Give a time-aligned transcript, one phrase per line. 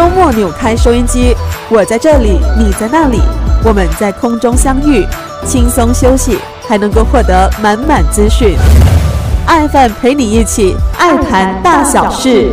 [0.00, 1.36] 周末扭开收音机，
[1.68, 3.20] 我在这里，你在那里，
[3.62, 5.06] 我们在空中相遇，
[5.44, 8.56] 轻松休息，还能够获得满满资讯。
[9.44, 12.48] 爱饭陪你一起爱谈大小事，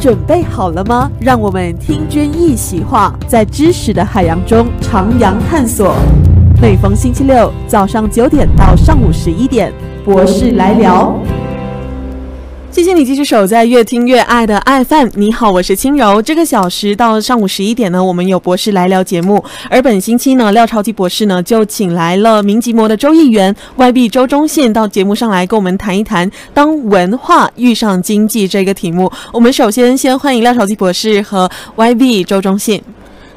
[0.00, 1.08] 准备好了吗？
[1.20, 5.94] 让我们听君一席话，在知识的海洋中徜徉探索。
[6.60, 9.72] 每逢星期六早上九点到上午十一点，
[10.04, 11.16] 博士来聊。
[12.72, 15.08] 谢谢你继续守在越听越爱的爱饭。
[15.14, 16.22] 你好，我是轻柔。
[16.22, 19.44] 这个小时到上午十一点呢，我们有博士来聊节目。
[19.68, 29.12] 而本星期呢，廖超级博士呢就请来了民吉摩的周议员 YB 周忠信到节目上来跟我们谈一谈“当文化遇上经济”这个题目。
[29.34, 32.82] 我们首先先欢迎廖超级博士和 YB 周忠信。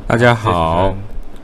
[0.08, 0.96] 大家好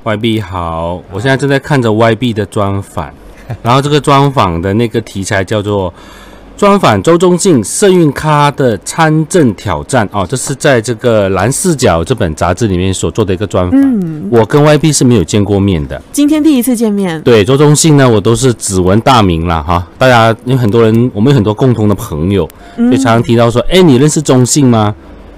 [0.05, 3.13] ，YB 好，我现在正在看着 YB 的专访，
[3.61, 5.93] 然后这个专访的那个题材叫做。
[6.61, 13.81] 专访周中信社运咖的参政挑战哦，这是在这个蓝视角这本杂志里面所做的一个专访。
[13.81, 17.19] 嗯，我跟 YP 是没有见过面的，今天第一次见面。
[17.23, 19.87] 对，周中信呢，我都是只闻大名了哈。
[19.97, 24.93] 大家因为很多人，我们有很多共同的朋友，就常常提到说，哎，你认识中信吗？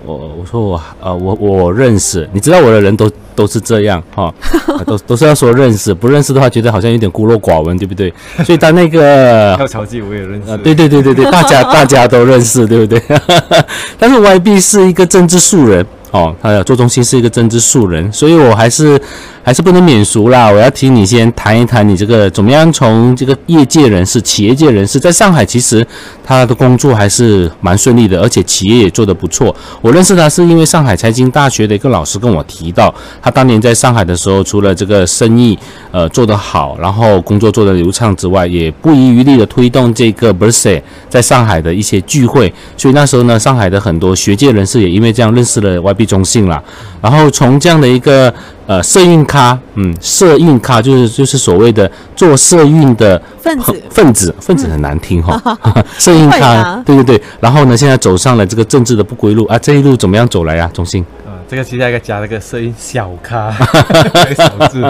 [0.05, 4.33] 我我说我呃我我认识，你知道我的人都都是这样哈，
[4.85, 8.13] 都都是要说认识，不认识的话觉得好像有点孤陋寡闻，对不对？
[8.45, 13.01] 所以他那个 跳槽记我也认识，对对对对对，大家大家都认识，对不对？
[13.97, 19.01] 但是 YB 是一个政治素人哦，他做中心是一个政治素人，所以我还是。
[19.45, 20.49] 还是不能免俗啦！
[20.49, 25.85] 我要听你先谈一谈你这个怎么样从这个业界人士、企业界人士，在上海其实
[26.23, 29.53] 他的工作还是蛮顺利的，而且企业也做得不错。
[29.81, 35.59] 我认识他是因为上海财经大学的一个老师跟我提到，他当年在上海的时候，除了这个生意
[35.93, 42.51] 呃做得好，然后工作做得流畅之外，也不遗余力的推动这个 b e r s e 在上海的一些聚会。
[42.75, 46.61] 所以那时候呢，上海的很多学界人士也因为这样认识了 YB 中信了。
[46.99, 48.33] 然后从这样的一个
[48.65, 55.57] 呃社运咖，嗯，社运咖就是就是所谓的做社运的分子，分子分子很难听哈，
[55.99, 57.21] 社运咖，对对对。
[57.39, 60.67] 然后呢，现在走上了这个政治的不归路啊，这一路怎么样走来呀？
[60.73, 63.51] 中信，啊，这个其实应该加了个声音小咖，
[64.35, 64.81] 小字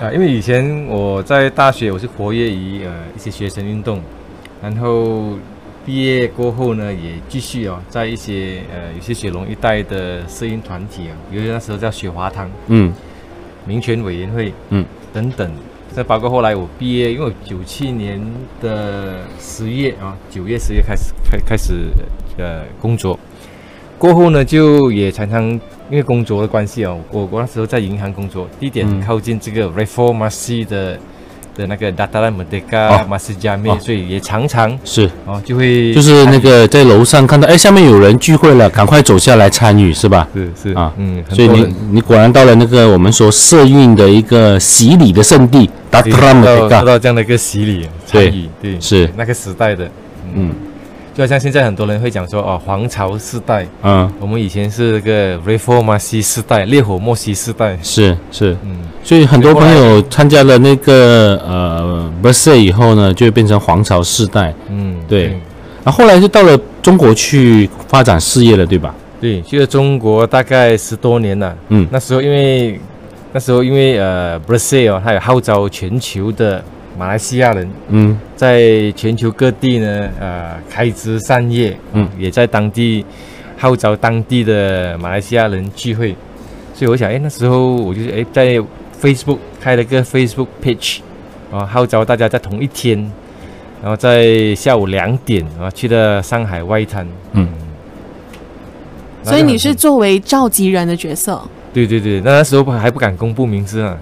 [0.00, 4.00] 啊，因为以前我在大学我是活跃于呃一些学生运动，
[4.62, 5.36] 然后。
[5.86, 12.92] 毕业过后呢，也继续哦，在一些呃，有些雪龙一带的摄影团体啊，比如那时候叫雪华堂，嗯，
[13.64, 15.48] 民权委员会，嗯，等等。
[15.92, 18.20] 再包括后来我毕业，因为九七年
[18.60, 21.74] 的十月啊，九月十月开始开开始
[22.36, 23.16] 呃工作，
[23.98, 25.44] 过后呢，就也常常
[25.90, 30.98] 因为工作的关系哦，我我那时候在银行工作，地点靠近这个 Reformasi 的。
[31.56, 35.10] 的那个 Data Merdeka Masjid Jami，所以也常常是。
[35.24, 40.28] 哦，就会就是那个在楼上看到，哎，下面有人聚会了，赶快走下来参与，是吧？
[40.34, 40.74] 是是。
[40.74, 49.08] 啊，嗯，所以你你果然到了那个我们说社运的一个洗礼的圣地，Data Merdeka，到到这样的一个洗礼参与，对，是。
[49.16, 49.90] 那个时代的，
[50.34, 50.50] 嗯。
[51.16, 65.28] 就好像现在很多人会讲说哦，皇朝世代，嗯，我们以前是那个 Reformasi 世代，烈火莫西世代，是是，嗯，所以很多朋友参加了那个呃 b e r s e 以后呢，就会变成皇朝世代，嗯，对，
[65.82, 68.94] 然后后来就到了中国去发展事业了，对吧？
[69.18, 72.78] 对，去了中国大概十多年了，嗯，那时候因为
[73.32, 76.62] 那时候因为呃 b e r s e 哦，它有号召全球的。
[76.98, 83.04] 马来西亚人，嗯，在全球各地呢，呃，开枝散叶，嗯，也在当地
[83.56, 86.16] 号召当地的马来西亚人聚会，
[86.74, 88.58] 所以我想，哎，那时候我就哎在
[89.00, 90.98] Facebook 开了个 Facebook page，
[91.52, 92.98] 啊，号召大家在同一天，
[93.82, 97.48] 然后在下午两点啊去了上海外滩，嗯，
[99.22, 101.42] 所以你是作为召集人的角色。
[101.76, 103.94] 对对对，那时候还不敢公布名字啊，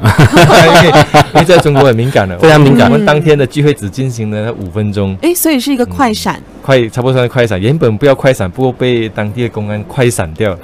[1.33, 2.89] 因为在中国很敏感的，非常敏感。
[2.89, 7.61] 我们当天的聚会只进行了五分钟，哎，所以是一个快闪，快差不多算快闪。
[7.61, 10.57] 原本不要快闪，不过被当地的公安快闪掉。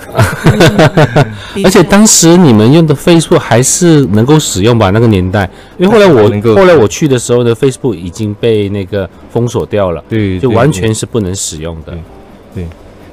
[1.64, 4.90] 而且当时你们用的 Facebook 还是能够使用吧？
[4.90, 11.92] 那个年代，因为后来我后来我去的时候呢，Facebook 已经被那个封锁掉了，对，就完全是不能使用的，
[12.54, 12.64] 对。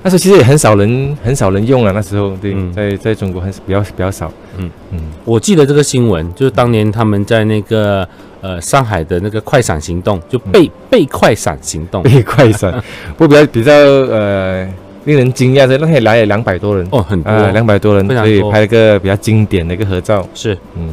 [0.04, 1.92] 那时候其实也很少人，很少人用了。
[1.92, 4.32] 那时候，对，在在中国还是比较比较少。
[4.58, 4.70] 嗯。
[4.92, 8.08] 嗯，我记得这个新闻，就是当年他们在那个
[8.42, 12.72] 呃上海的那个快闪行动，就被被快闪行动，被快闪。
[13.18, 14.66] 不过比较比较呃
[15.06, 16.88] 令人惊讶的，那天来了两百多人。
[16.92, 20.26] 哦，很多，两百多人，所以拍了个比较经典的一个合照。
[20.34, 20.90] 是，嗯，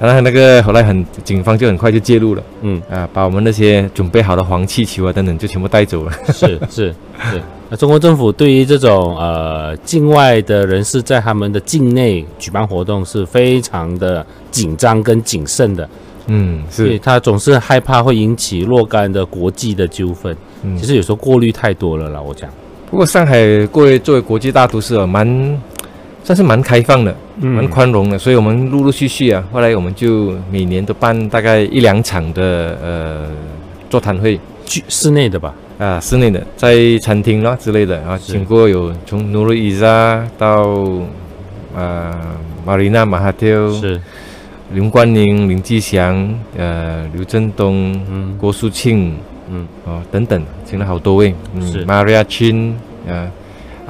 [0.00, 6.12] 然后那个后来很警方就很快就介入了，嗯啊，把我们那些准备好的黄气球啊等等就全部带走了。
[6.32, 6.94] 是是
[7.30, 7.42] 是。
[7.68, 15.88] 那中国政府对于这种呃境外的人士在他们的境内举办活动是非常的紧张跟谨慎的，
[16.26, 20.34] 嗯，所以是，他总是害怕会引起若干的国际的纠纷。
[20.62, 22.50] 嗯其实有时候过滤太多了啦，我讲。
[22.90, 23.36] 不过上海
[23.66, 25.26] 作为作为国际大都市啊，蛮
[26.22, 33.26] 算是蛮开放的，蛮嗯，宽容的，所以我们陆陆续续啊，后来我们就每年都办大概一两场的呃
[33.88, 34.38] 座谈会。
[34.66, 40.78] 居室内的吧，啊，室内的，在餐厅啦之类的啊，是请过有从努鲁伊扎到
[41.74, 42.14] 呃
[42.64, 44.00] 马丽娜马哈蒂尔、是，
[44.72, 48.36] 林冠宁、林继祥、呃刘振东、嗯。
[48.38, 49.16] 郭树庆
[49.50, 52.74] 嗯，哦等等，请了好多位，嗯，Maria Chin
[53.08, 53.28] 呃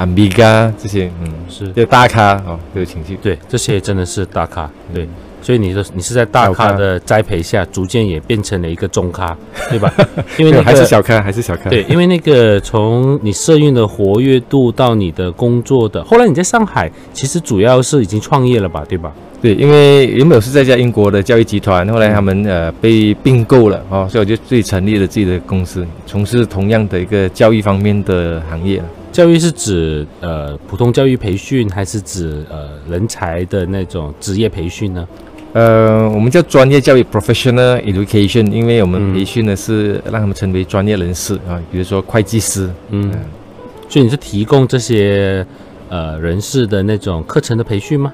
[0.00, 3.16] Ambiga 这些，嗯，是，就大咖哦都有请去。
[3.22, 5.06] 对，这些真的是大咖，对。
[5.42, 9.34] 所以你说你是在大咖咖的栽培下，逐渐也变成了一个中咖，
[9.70, 9.90] 对吧？
[10.36, 11.70] 因为那个还是小咖，还是小咖。
[11.70, 19.10] 对，因为那个从你社运的活跃度到你的工作的，后来你在上海其实主要是已经创业了吧，对吧？
[19.40, 28.84] 对，因为原本是在一家英国的教育集团，后来他们呃被并购了哦，所以我就自己成立了自己的公司，从事同样的一个教育方面的行业了。
[29.12, 35.06] 教育是指呃普通教育培训，还是指呃人才的那种职业培训呢？
[35.52, 42.70] 呃，我们叫专业教育 （professional education），因为我们嗯培训的是让他们成为专业人士啊，比如说会计师。
[42.90, 43.18] 嗯嗯，
[43.88, 45.44] 所以你是提供这些
[45.88, 48.12] 呃人士的那种课程的培训吗？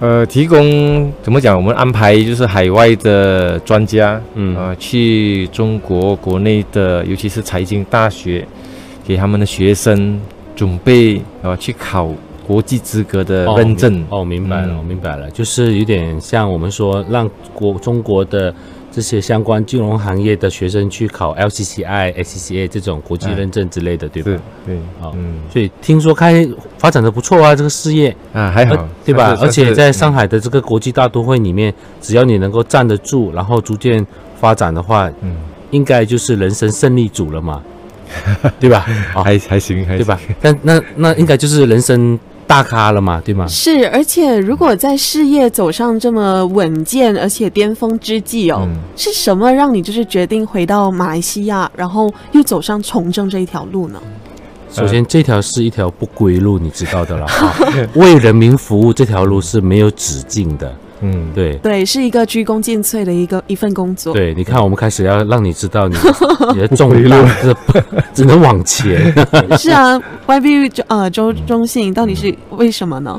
[0.00, 1.56] 呃，提供怎么讲？
[1.56, 8.46] 我们安排就是海外的专家，嗯呃，去中国国内的，尤其是财经大学，
[9.04, 10.20] 给他们的学生
[10.54, 12.08] 准备呃去考
[12.46, 13.92] 国际资格的哦认证。
[13.92, 18.54] 明哦，明白了，明白了，就是有点像我们说让国中国的
[18.90, 24.30] 这些相关金融行业的学生去考 LCCI、SCCA 这种国际哎认证之类的，对吧？
[24.66, 25.36] 对？，对，好嗯。
[25.50, 26.46] 所以听说开
[26.76, 29.36] 发展的不错啊，这个事业，啊，还好呃，对吧？
[29.40, 31.72] 而且在上海的这个国际大都会里面，
[32.02, 34.04] 只要你能够站得住，然后逐渐
[34.38, 35.36] 发展的话，嗯，
[35.70, 37.62] 应该就是人生胜利组了嘛，
[38.60, 38.86] 对吧？
[39.14, 40.18] 啊， 还还行，还对吧？
[40.40, 43.46] 但那那应该就是人生大咖了嘛，对吗？
[43.46, 54.00] 是，而且如果在事业走上这么稳健而且巅峰之际哦，嗯是什么让你就是决定回到马来西亚，然后又走上从政这一条路呢？
[54.70, 57.54] 首先，这条是一条不归路，你知道的了哈。
[57.94, 61.54] 为人民服务这条路是没有止境的，嗯，对。
[61.56, 64.14] 对，是一个鞠躬尽瘁的一个一份工作。
[64.14, 65.96] 对，你看，我们开始要让你知道你
[66.54, 67.54] 你的重担是
[68.14, 69.12] 只能往前。
[69.58, 73.18] 是啊，YB 周呃周中信到底是为什么呢？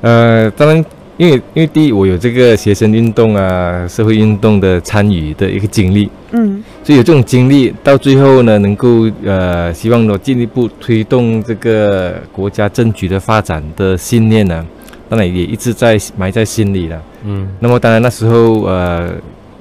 [0.00, 0.84] 呃，当然，
[1.16, 14.64] 因为因为第一，我有这个学生运动啊、社会运动的参与的一个经历，嗯所以有这种经历，到最后呢，能够呃，希望呢进一步推动这个国家政局的发展的信念呢，
[15.08, 17.02] 当然也一直在埋在心里了。
[17.24, 19.12] 嗯那么当然那时候呃，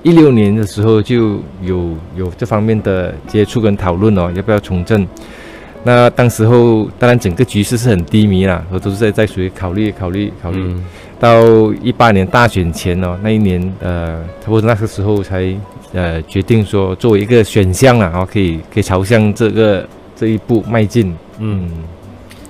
[0.03, 5.07] 一六年的时候就有有这方面的接触跟讨论哦，要不要从政？
[5.83, 10.59] 那当时候当然整个局势是很低迷啦，我都是在在属于考虑考虑考虑。
[10.63, 10.83] 嗯
[11.19, 11.41] 到
[11.81, 15.51] 一八年大选前哦，那一年呃，差不多那个时候才
[15.91, 19.83] 呃决定说作为一个选项啊，然后可以可以朝向这个
[20.15, 21.11] 这一步迈进。
[21.39, 21.67] 嗯，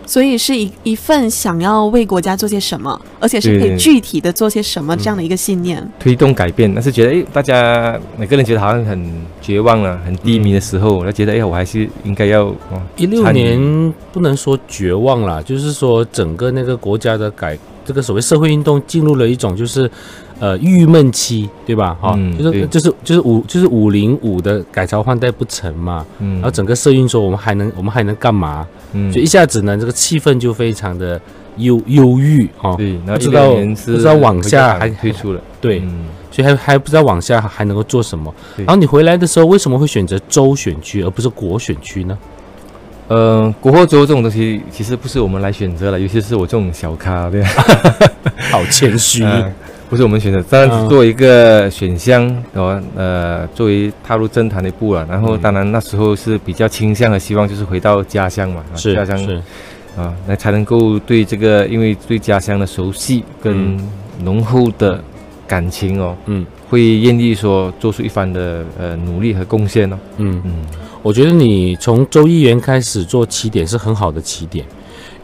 [0.08, 5.86] 所以是一一份想要为国家做些什么，而且是可以具体的做些什么这样的一个信念。
[6.00, 9.12] 推动改变，但是觉得哎，大家每个人觉得好像很
[9.42, 19.92] 绝望了、很低迷的时候，他觉得哎，我还是应该要哦，一六年不能说绝望啦，就是说整个那个国家的改，这个所谓社会运动进入了一种就是
[20.40, 21.98] 呃郁闷期，对吧？
[22.00, 28.68] 哈、嗯就是就是就是五就是五零五的改朝换代不成嘛，嗯，然后整个社运说我们还能我们还能干嘛？
[28.94, 31.20] 嗯就一下子呢，这个气氛就非常的
[31.58, 32.76] 忧忧郁哈。
[32.78, 38.34] 对，然后不知道不知道往下还推出了，对，嗯所以还还不知道往下还能够做什么。
[38.58, 42.18] 然后你回来的时候，为什么会选择州选区而不是国选区呢？
[43.08, 47.50] 呃，国货州这种东西其实不是我们来选择了，尤其是我这种小咖，对吧？
[48.52, 49.24] 好谦虚。
[49.24, 49.52] 呃
[49.90, 55.06] 不是我们选择，当然做一个选项，哦，呃，作为踏入政坛的一步了。
[55.10, 59.36] 然后，嗯当然那时候是比较倾向和希望就是回到家乡嘛，啊是家乡是，
[59.98, 63.80] 啊，那才能够对这个，因为对家乡的熟悉跟
[64.24, 65.02] 浓厚的
[65.48, 69.98] 感情哦，嗯会愿意说做出一番的呃努力和贡献哦。
[70.18, 70.42] 嗯。
[70.44, 70.52] 嗯
[71.04, 74.66] 我觉得你从周议员开始做起点是很好的起点，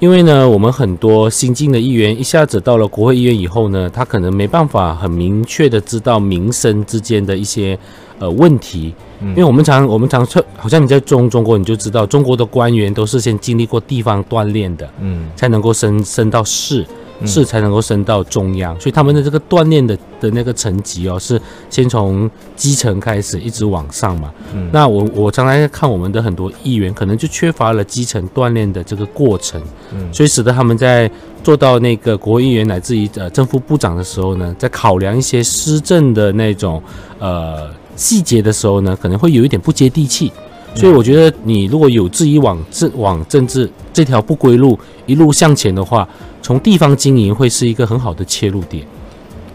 [0.04, 7.80] 因为呢，我们很多新进的议员一下子到了国会议员以后呢，他可能没办法很明确的知道民生之间的一些
[8.20, 15.30] 呃问题，因为我们常我们常说，好像你在中中国你就知道，中国的官员都是先经历过地方锻炼的，嗯。
[15.38, 16.86] 才能够升升到市。
[17.25, 21.39] 是才能够升到中央，所以他们的这个锻炼的的那个层级哦，是
[21.70, 24.32] 先从基层开始一直往上嘛。
[24.53, 29.62] 嗯那我我常常看我们的很多议员，可能就缺乏了基层锻炼的这个过程，
[29.93, 31.10] 嗯所以使得他们在
[31.43, 36.82] 做到那个国会议员乃至于呃正副部长的时候呢，在考量一些施政的那种
[37.20, 40.32] 呃细节的时候呢，可能会有一点不接地气。
[40.75, 46.08] 所以我觉得，你如果有志于往政往政治这条不归路一路向前的话，
[46.42, 48.84] 从地方经营会是一个很好的切入点。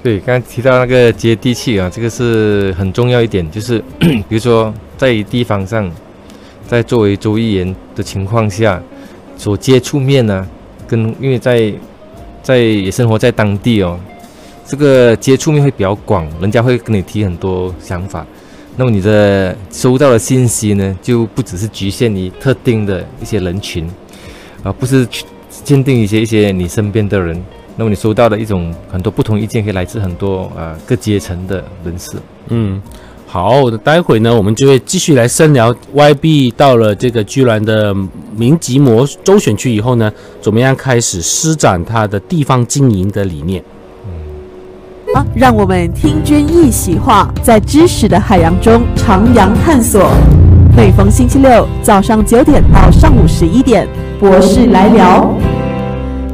[0.02, 5.90] 对，刚才提到那个接地气啊，这个是很重要一点，就是比如说在地方上，
[6.66, 8.80] 在作为州议员的情况下，
[9.36, 10.46] 所接触面呢，
[10.86, 11.74] 跟因为在
[12.42, 13.98] 在也生活在当地哦，
[14.64, 18.24] 这个接触面会比较广，人家会跟你提很多想法，
[18.78, 23.84] 那么你的收到的信息呢，就不只是局限于特定的一些人群，
[24.62, 27.42] 啊，不是去限定一些一些你身边的人。
[27.76, 32.12] 那么你收到的一种很多不同意见，可以来自很多啊、各阶层的人士。
[32.50, 32.80] 嗯，
[33.26, 37.92] 好，待会呢，我们就会继续来深聊 YB 到了这个居然的
[38.36, 43.60] 明吉摩州选区以后呢，怎么样开始施展他的地方经营的理念。
[45.34, 50.10] 让我们听君一席话，在知识的海洋中徜徉探索。
[50.76, 53.88] 每逢星期六早上九点到上午十一点，
[54.20, 55.34] 博士来聊。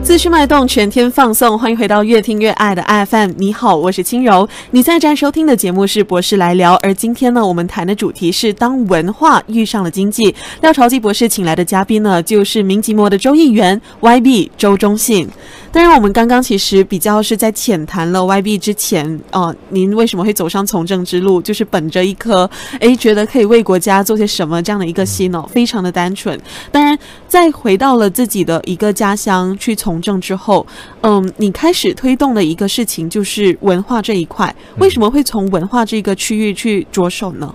[0.02, 3.30] 资讯脉动，全天放送，欢迎回到越听越爱的 FM。
[3.38, 4.46] 你好，我是轻柔。
[4.72, 10.34] 你现在正在收听的节目是博士来聊，而今天呢，我们谈的主题是当文化遇上了经济。
[10.60, 15.26] 廖朝基博士请来的嘉宾呢，就是明吉摩的周议员 YB 周中信。
[15.74, 26.40] 当然，我们刚刚其实比较是在浅谈了 YB 之前，呃，您为什么会走上从政之路，就是本着一颗诶觉得可以为国家做些什么这样的一个心哦，非常的单纯。
[26.70, 30.64] 当然，在回到了自己的一个家乡去从政之后，
[31.00, 34.54] 嗯，你开始推动的一个事情就是文化这一块。
[34.78, 37.52] 为什么会从文化这个区域去着手呢？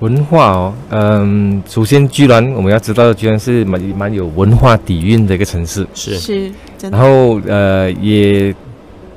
[0.00, 5.86] 文化哦，嗯，首先居然我们要知道，居然是蛮蛮有文化底蕴的一个城市。
[5.94, 6.52] 是是，
[6.90, 8.54] 然后呃，也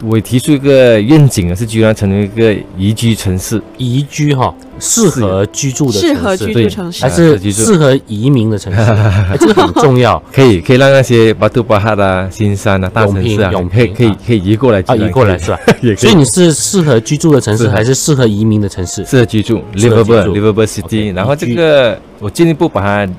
[0.04, 3.62] 我提出一个愿景啊，是居然成为一个宜居城市。
[3.78, 7.04] 宜居哈，适合居住的城市，适合居对住城市。
[7.04, 7.10] 还。
[7.10, 10.22] 是适合移民的城市，哎这个很重要。
[10.34, 14.18] 可 以可以让那些巴杜巴哈啦、新山啊、大城市啊永，平可以可以啊。
[14.28, 15.60] 可以移过来，啊，移过来是吧？
[15.98, 19.06] 所以你是适合居住的城市，还是适合移民的城市？
[19.06, 19.62] 适合居住。
[19.76, 20.36] livable 住。
[20.36, 23.14] Livable OK，city，然后这个我进一步把它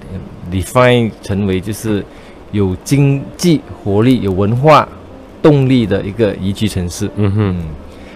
[0.51, 2.05] define 成为就是
[2.51, 4.89] 有经济活力、有文化
[5.43, 7.11] 动力的一个宜居城市。
[7.17, 7.57] 嗯哼，嗯，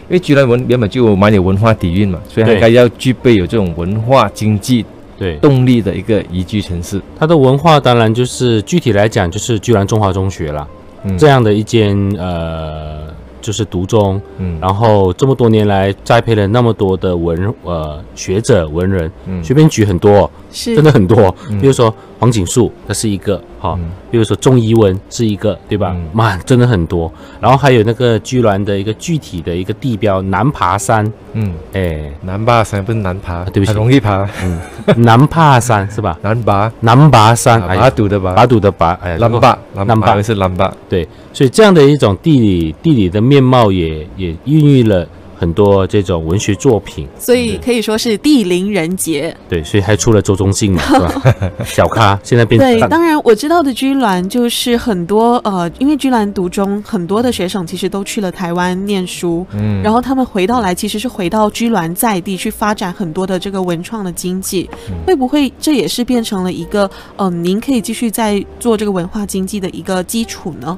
[0.08, 4.84] 因为居然文原本就蛮有文化底蕴嘛，所以它应该要具备有这种文化经济
[5.18, 7.00] 对，动力的一个宜居城市。
[7.18, 10.66] 它的文化当然就是具体来讲，就是居然中华中学啦，
[11.04, 13.06] 嗯，这样的一间呃，
[13.40, 19.42] 就是独中，嗯，然后这么多年来栽培了那么多的文呃学者文人，嗯。
[19.42, 20.74] 随便举很多，是。
[20.74, 21.60] 真的很多，嗯。
[21.60, 23.90] 比如说黄锦树，它是一个哈，嗯。
[24.10, 25.92] 比如说钟怡文是一个，对吧？
[25.94, 26.08] 嗯？
[26.14, 27.12] 妈，真的很多。
[27.40, 33.68] 然后还有那个居然的一个具体的一个地标南爬山，嗯，哎，南爬山不是南爬，啊对不起。
[33.68, 34.58] 很容易爬，嗯。
[35.04, 36.18] 南爬山 是吧？
[36.22, 45.06] 南爬，南拔山，哎把呀，堵的拔，拔堵的拔，哎，南坝，南南坝坝是南坝，对，所以这样的一种地理地理的面貌也也孕育了
[45.38, 49.36] 很多这种文学作品，所以可以说是地灵人杰。
[49.48, 51.50] 对，所以还出了周中信嘛， 是吧？
[51.64, 66.84] 小咖现在变对，当然我知道的居銮就是很多呃，因为居銮读中很多的学生其实都去了台湾念书，嗯，然后他们回到来其实是回到居銮在地去发展很多的这个文创的经济，嗯会不会这也是变成了一个
[67.16, 70.76] 嗯、呃您可以继续在做这个文化经济的一个基础呢？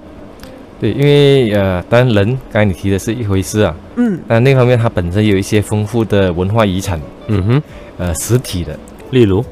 [0.81, 7.63] 对，因为呃，当然人刚才你提的是一回事啊，嗯，但另一方面它本身有一些丰富的文化遗产，嗯哼，
[7.99, 8.79] 呃，实体的，
[9.11, 9.43] 例如，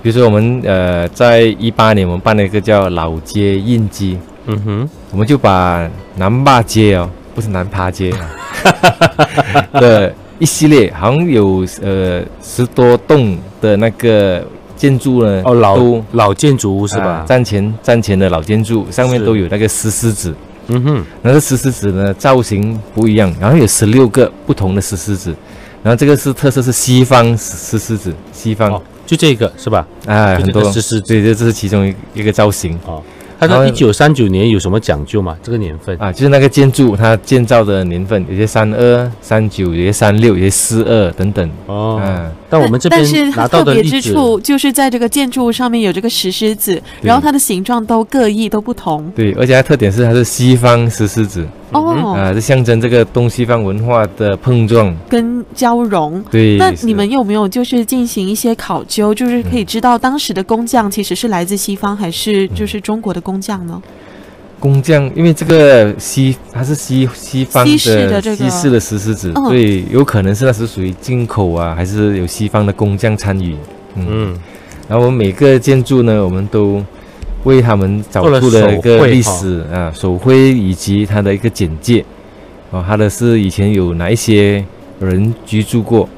[0.00, 8.30] 比如说我们呃，在一八年我们办了一个叫老街印记，嗯哼，我们就把南坝街哦，不是南爬街啊，
[9.80, 14.40] 的一系列，好像有呃十多栋的那个
[14.76, 17.24] 建筑呢，哦，老都老建筑物是啊吧？
[17.26, 20.34] 站前站前的老建筑上面都有那个石狮子，
[20.68, 25.34] 嗯哼，那个石狮子呢造型不一样，然后有十六个不同的石狮子，
[25.82, 29.86] 然后这个是特色是西方石狮子，西方哦，就这个是吧？
[30.06, 32.78] 哎很多石狮子对，这这是其中一一个造型。
[32.86, 33.02] 哦，
[33.38, 35.36] 它然后的一九三九年有什么讲究吗？
[35.42, 35.96] 这个年份？
[35.98, 41.50] 啊，就是那个建筑它建造的年份，有些三二、三九，有些三六，有些四二等等。
[41.66, 54.94] 哦，嗯，但我们这边但是它拿到特别的例子，之处就是在这个建筑物上面有这个石狮子，然后它的形状都各异都不同对，而且它特点是它是西方石狮子哦，啊，这象征这个东西方文化的碰撞。
[55.08, 56.20] 跟交融。
[56.30, 63.80] 对，那你们有没有就是进行一些考究，就是可以知道当时的工匠其实是来自西方还是就是中国的工匠呢？
[64.60, 68.36] 工匠，因为这个西它是西西方西式的这个。
[68.36, 73.56] 西式的石狮子，嗯所以有可能是那时属于进口啊，还是有西方的工匠参与。
[73.96, 74.38] 嗯，嗯，
[74.88, 76.84] 然后我们每个建筑呢，我们都
[77.44, 82.04] 为他们找出了一个历史啊，手绘以及它的一个简介。
[82.70, 84.64] 哦，它的是以前有哪一些
[85.00, 86.08] 人居住过，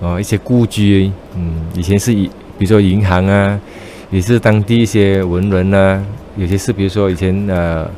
[0.00, 2.26] 哦，一些故居，嗯，以前是以
[2.58, 3.60] 比如说银行啊，
[4.10, 6.04] 也是当地一些文人啊，
[6.36, 7.88] 有些是比如说以前呃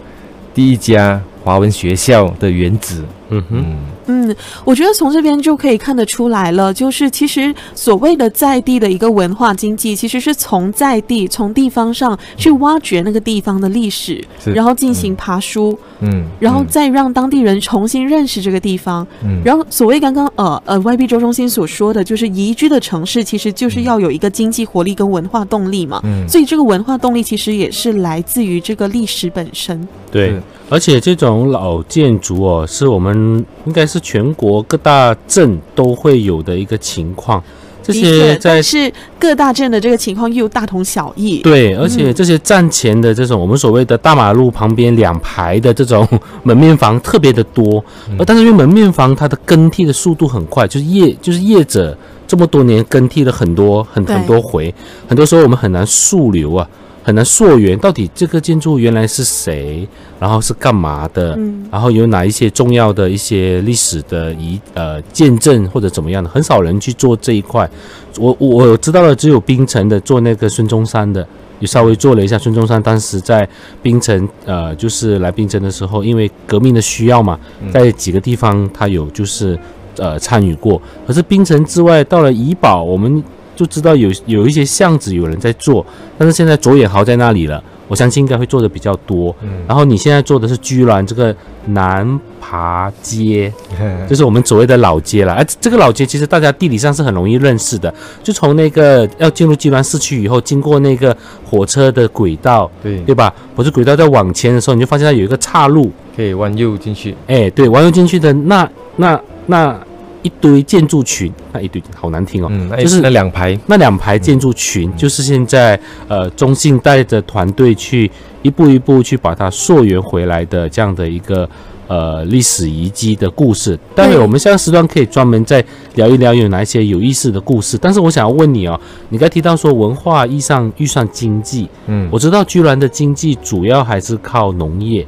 [0.53, 3.76] 第一家华文学校的原址，嗯哼，嗯，
[4.07, 4.35] 嗯，
[4.65, 19.07] 我觉得从这边就可以看得出来了，就是其实所谓的在地的一个文化经济，其实是从在地、从地方上去挖掘那个地方的历史，然后进行爬书，嗯，然后再让当地人重新认识这个地方。
[19.23, 26.01] 嗯，然后，所谓刚刚呃呃 YB 周中心所说的，就是宜居的城市，其实就是要有一个经济活力跟文化动力嘛。
[26.05, 29.87] 嗯，所以这个文化动力其实也是来自于这个历史本身。
[30.11, 30.29] 对。
[30.29, 30.43] 是，
[30.75, 37.40] 而且这种老建筑哦，是我们应该是全国各大镇都会有的一个情况。
[37.81, 41.38] 这些，在是各大镇的这个情况又大同小异。
[41.43, 46.09] 对，而且这些站前的这种我们所谓的大马路旁边两排的这种
[46.43, 48.16] 门面房特别的多，嗯。
[48.19, 54.16] 而但是因为门面房它的更替的速度很快，就是业就是业者这么多年更替了很多很对。
[54.16, 54.75] 很多回，
[55.07, 56.66] 很多时候我们很难溯流啊，
[57.05, 59.87] 很难溯源到底这个建筑原来是谁，
[60.19, 67.71] 然后是干嘛的，嗯，然后有哪一些重要的一些历史的遗呃见证或者怎么样的，很少人去做这一块。
[68.19, 71.27] 我我我知道的只有冰城的做那个孙中山的，
[71.61, 72.38] 也稍微做了一下。
[72.38, 73.47] 孙中山当时在
[73.83, 79.59] 冰城呃，就是来冰城的时候，因为革命的需要嘛，嗯在几个地方他有就是
[79.99, 80.81] 呃参与过。
[81.07, 83.23] 可是冰城之外，到了怡保，我们
[83.55, 85.85] 就知道有有一些巷子有人在做，
[86.19, 89.35] 但是现在左眼豪在那里了，我相信应该会做的比较多。
[89.43, 91.35] 嗯，然后你现在做的是居銮这个
[91.67, 95.33] 南爬街，嗯 就是我们所谓的老街了。
[95.35, 103.33] 哎、这个老街其实大家地理上是很容易认识的，就从那个要进入居銮市区以后，经过那个火车的轨道，对，对吧？
[103.57, 109.79] 火车轨道在往前的时候，你就发现它有一个岔路，可以弯右进去，哎，对，弯右进去的那那那
[110.25, 112.49] 一堆建筑群，那一堆好难听哦。
[112.51, 118.11] 嗯，就是那两排，那两排建筑群，就是现在呃中信带着团队去
[118.43, 121.49] 一步一步去把它溯源回来的这样的一个
[121.87, 123.79] 呃历史遗迹的故事。
[123.95, 127.79] 待会对我们下个时段可以专门再聊一聊有哪一些有意思的故事。
[127.79, 135.07] 但是我想要问你哦，你刚才提到说文化意上预算经济，嗯，我知道居然的经济主要还是靠农业，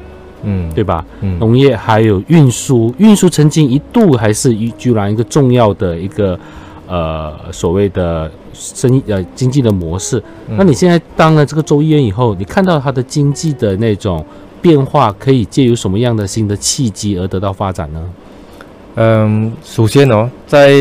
[0.48, 1.04] 嗯，对吧？
[1.20, 6.38] 嗯，农业还有运输，运输曾经一度还是一居然一个重要的一个
[6.86, 10.22] 呃所谓的生意呃经济的模式。
[10.48, 14.24] 嗯那你现在当了这个州议员以后，你看到它的经济的那种
[14.62, 18.00] 变化，可以借由什么样的新的契机而得到发展呢？
[18.94, 20.72] 嗯，首先哦，在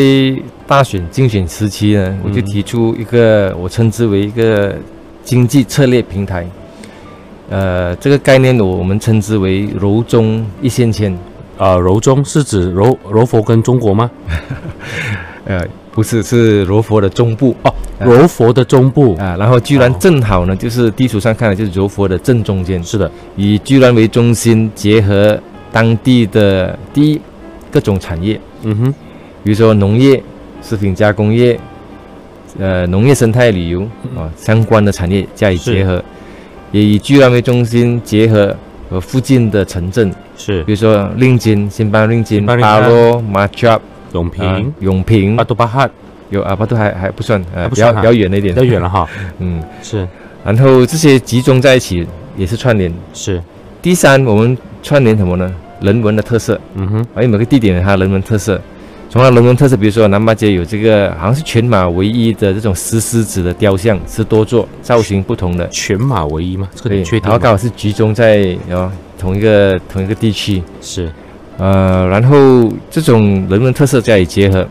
[0.68, 4.76] 大选竞选时期呢，我就嗯提出一个我称之为一个
[5.24, 6.48] 经济策略平台。
[7.50, 11.16] 呃，这个概念我我们称之为柔中一线牵。
[11.58, 14.12] 呃，柔中是指柔柔佛跟中国吗？
[15.46, 19.16] 呃，不是，是柔佛的中部哦，柔佛的中部。
[19.18, 19.36] 啊。
[19.40, 25.40] 然后居然哦正好呢，就是地图上看的就是柔佛的正中间，是的，以居然为中心，结合
[25.72, 27.22] 当地的第一
[27.72, 28.94] 各种产业，嗯哼，
[29.44, 30.22] 比如说农业、
[30.62, 31.58] 食品加工业，
[32.60, 33.82] 呃，农业生态旅游
[34.18, 36.04] 啊相关的产业加以结合，
[36.76, 38.54] 也以居然为中心，结合
[38.90, 40.62] 和附近的城镇，是。
[40.66, 43.80] 比如说令津、新邦令津、巴洛、马扎、
[44.12, 45.38] 永平、永平。
[45.38, 45.90] 阿，多巴汉，
[46.32, 49.08] 有阿，巴都还还不算，呃，比较比较远了一点，比较远了哈。
[49.40, 50.06] 嗯，是。
[50.44, 52.92] 然后这些集中在一起也是串联。
[53.14, 53.42] 是，
[53.82, 55.50] 第三，我们串联什么呢？
[55.80, 58.60] 人文的特色，嗯哼，而每个地点有它人文特色。
[59.16, 65.66] 从它人文特色，比如说南马街有这个好像是全马唯一的这种石狮子的雕像，是多座，造型不同的。
[65.70, 66.68] 全马唯一吗？
[66.76, 67.22] 这个对你确，定？
[67.24, 71.10] 然后刚好是集中在哦同一个同一个地区，是，
[71.58, 74.68] 呃，然后这种人文特色加以结合。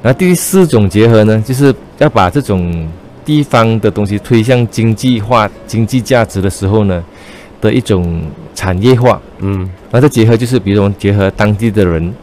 [0.00, 2.88] 然后第四种结合呢，就是要把这种
[3.24, 7.02] 地方的东西推向经济化、经济价值的时候呢，
[7.60, 8.22] 的一种
[8.54, 12.14] 产业化，嗯然后再结合就是比如说结合当地的人，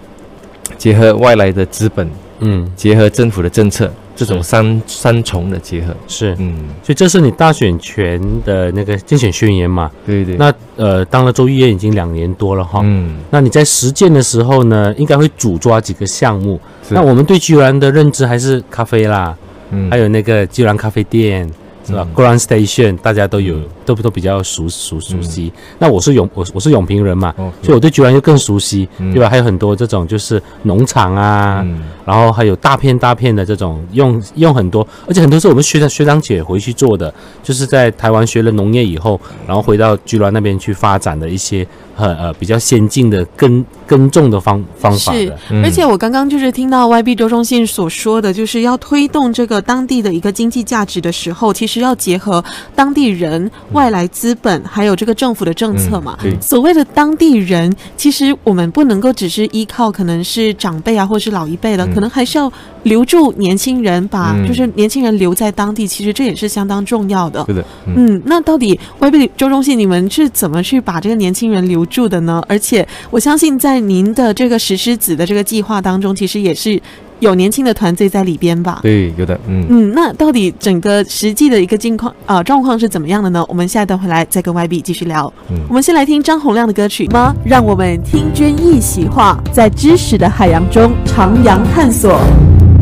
[0.77, 2.09] 结合外来的资本，
[2.39, 6.35] 嗯，结合政府的政策，这种三三重的结合，是。
[6.39, 9.89] 嗯，所以这是你大选前的那个竞选宣言嘛？
[10.05, 12.81] 对对，那呃，当了州议员已经两年多了哈。
[12.83, 16.59] 嗯，那你在实践的时候呢，应该会主抓几个项目。
[16.89, 19.35] 那我们对居然的认知还是咖啡啦，
[19.71, 21.49] 嗯还有那个居然咖啡店，
[21.85, 22.15] 是吧、嗯。
[22.15, 23.63] G r a n d Station 大家都有，嗯。
[23.85, 25.51] 都都比较熟熟熟悉。
[25.77, 29.13] 那我是永我我是永平人嘛，哦，所以我对居然又更熟悉，嗯。
[29.13, 29.29] 对吧？
[29.29, 31.83] 还有很多这种就是农场啊，嗯。
[32.05, 52.43] 然后还有大片大片的这种用用很多，而且很多是我们学长学长姐回去做的，就是在台湾学了农业以后，然后回到居銮那边去发展的一些呃呃比较先进的耕耕种的方方法是而且我刚刚就是听到 YB 周中信所说的，就是要推动这个当地的一个经济价值的时候，其实要结合
[52.75, 56.17] 当地人、外来资本，还有这个政府的政策嘛。
[56.23, 61.93] 嗯所谓的当地人，其实我们不能够只是依靠可能是长辈啊，或是老一辈的，嗯。
[61.93, 62.51] 可能还是要
[62.83, 67.43] 留住年轻人，把嗯就是年轻人留在当地，其实这也是相当重要的。
[67.47, 72.43] 是的，嗯嗯，那到底 YB 周中信你们是怎么去把这个年轻人留住的呢？
[72.47, 76.81] 而且我相信在您的这个石狮子的这个计划当中，其实也是
[77.19, 78.79] 有年轻的团队在里边吧？
[78.81, 79.65] 对，有的，嗯。
[79.69, 83.45] 嗯，那到底整个实际的一个境况啊、状况是怎么样的呢？
[83.47, 85.31] 我们下一段回来再跟 YB 继续聊。
[85.49, 87.33] 嗯我们先来听张洪亮的歌曲吗？
[87.45, 92.19] 让我们听君一席话，在知识的海洋中徜徉探索。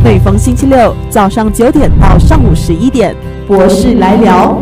[0.03, 3.15] 每逢星期六早上九点到上午十一点，
[3.47, 4.59] 博士来聊。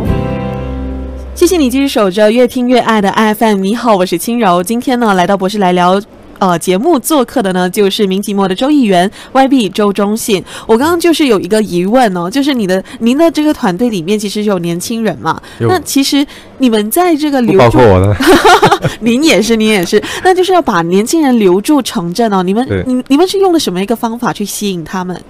[1.34, 3.60] 谢谢你继续守着越听越爱的 FM。
[3.62, 4.62] 你好，我是轻柔。
[4.62, 5.97] 今天呢，来到博士来聊。
[6.39, 10.43] 呃，节目做客的呢，就是民即墨的周议员 YB 周忠信。
[10.65, 15.39] 我刚刚就是有一个疑问哦，就是你的您的这个团队里面其实有年轻人嘛？
[15.60, 16.25] 那其实
[16.58, 18.15] 你们在这个留住包括我的，
[19.02, 22.41] 您也是，您也是，那就是要把年轻人留住城镇哦。
[22.41, 25.21] 你们，你你们是用了什么一个方法去吸引他们？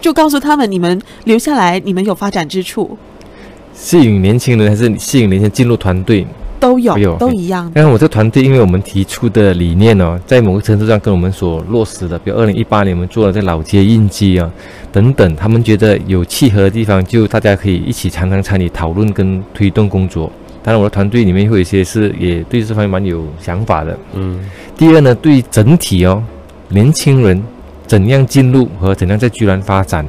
[0.00, 2.98] 就告诉他们，你们留下来，你们有发展之处，
[3.72, 6.26] 吸引年轻人还是吸引年轻人进入团队？
[6.62, 7.68] 都有，都有都一样。
[7.74, 14.48] 但是我这团队，因为我们提出的理念哦，在某个程度上跟我们所落实的，比如二零一八年我们做了在老街印记啊
[14.92, 20.30] 等等，他们觉得有契合的地方，就大家可以一起常常参与讨论跟推动工作。
[20.62, 23.98] 当然，我的团队里面会有一些是也对这方面蛮有想法的。
[24.14, 24.38] 嗯
[24.78, 26.22] 第二呢，对整体哦，
[26.68, 27.42] 年轻人
[27.84, 30.06] 怎样进入和怎样在居然发展，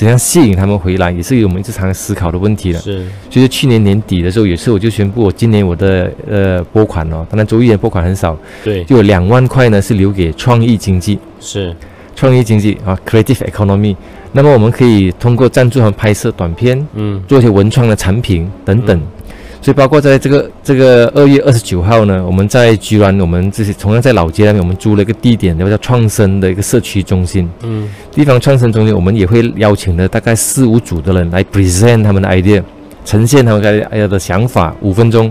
[0.00, 2.80] 怎样吸引他们回来，也是我们日常思考的问题了。
[2.80, 8.34] 是就是去年年底的时候，也是我就宣布，我今年我的呃拨款哦，当然周一的拨款很少，
[8.64, 11.76] 对就有两万块呢是留给创意经济，是
[12.16, 13.94] 创意经济啊，creative economy。
[14.32, 18.98] 那么我们可以通过赞助和拍摄短片，嗯做一些文创的产品等等。
[19.62, 27.48] 所以包括在这个这个二月二十九号呢，我们在居然我们这些同样在老街那边，我们租了一个地点，叫创生的一个社区中心。
[27.62, 32.62] 嗯地方创生中心，我们也会邀请了大概四五组的人来 present 他们的 idea，
[33.04, 35.30] 呈现他们的哎的想法，五分钟。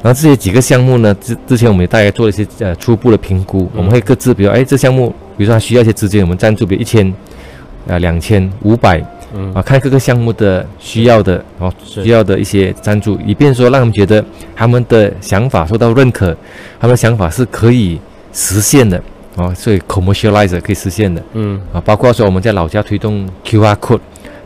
[0.00, 7.12] 然后这些几个项目呢，之之前我们也大概做了一些呃初步的评估，我们会各自，比如哎这项目，比如说它需要一些资金，我们赞助比如一千，
[7.88, 9.52] 呃两千五百嗯。
[9.52, 14.24] 啊，看各个项目的需要的哦需要的一些赞助，以便说让他们觉得
[14.54, 16.32] 他们的想法受到认可，
[16.78, 17.98] 他们的想法是可以
[18.32, 19.02] 实现的
[19.34, 21.20] 哦，所以 commercialize 可以实现的。
[21.32, 21.60] 嗯。
[21.72, 24.00] 啊，包括说我们在老家推动 QR code，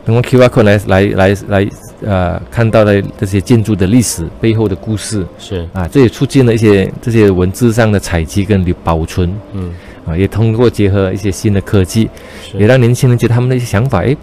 [0.05, 1.69] 通过 QR code 来来来来
[2.05, 5.25] 呃看到的这些建筑的历史背后的故事。
[5.39, 5.67] 是。
[5.73, 9.33] 啊，这也促进了一些这些文字上的采集跟留保存。
[9.53, 9.71] 嗯
[10.05, 12.09] 啊，也通过结合一些新的科技，
[12.57, 14.15] 也让年轻人觉得他们的一些想法，哎，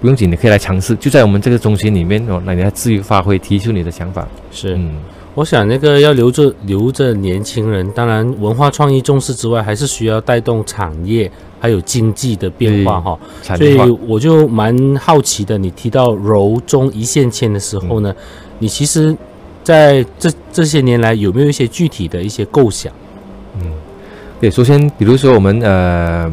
[0.00, 4.26] 不用紧，你可以来尝试，就在我们这个中心里面哦，那你要自由发挥，提出你的想法。
[4.50, 4.74] 是。
[4.74, 4.90] 嗯，
[5.34, 13.18] 我想那个要留着留着年轻人，当然文化创意重视之外，还是需要带动产业还有经济的变化哈。
[13.42, 13.78] 所以。
[14.06, 18.12] 我就蛮好奇的，你提到柔中一线牵的时候呢，
[18.58, 19.16] 你其实
[19.62, 22.92] 在这这些年来有没有一些具体的一些构想？
[24.40, 26.30] 对，首先比如说我们呃，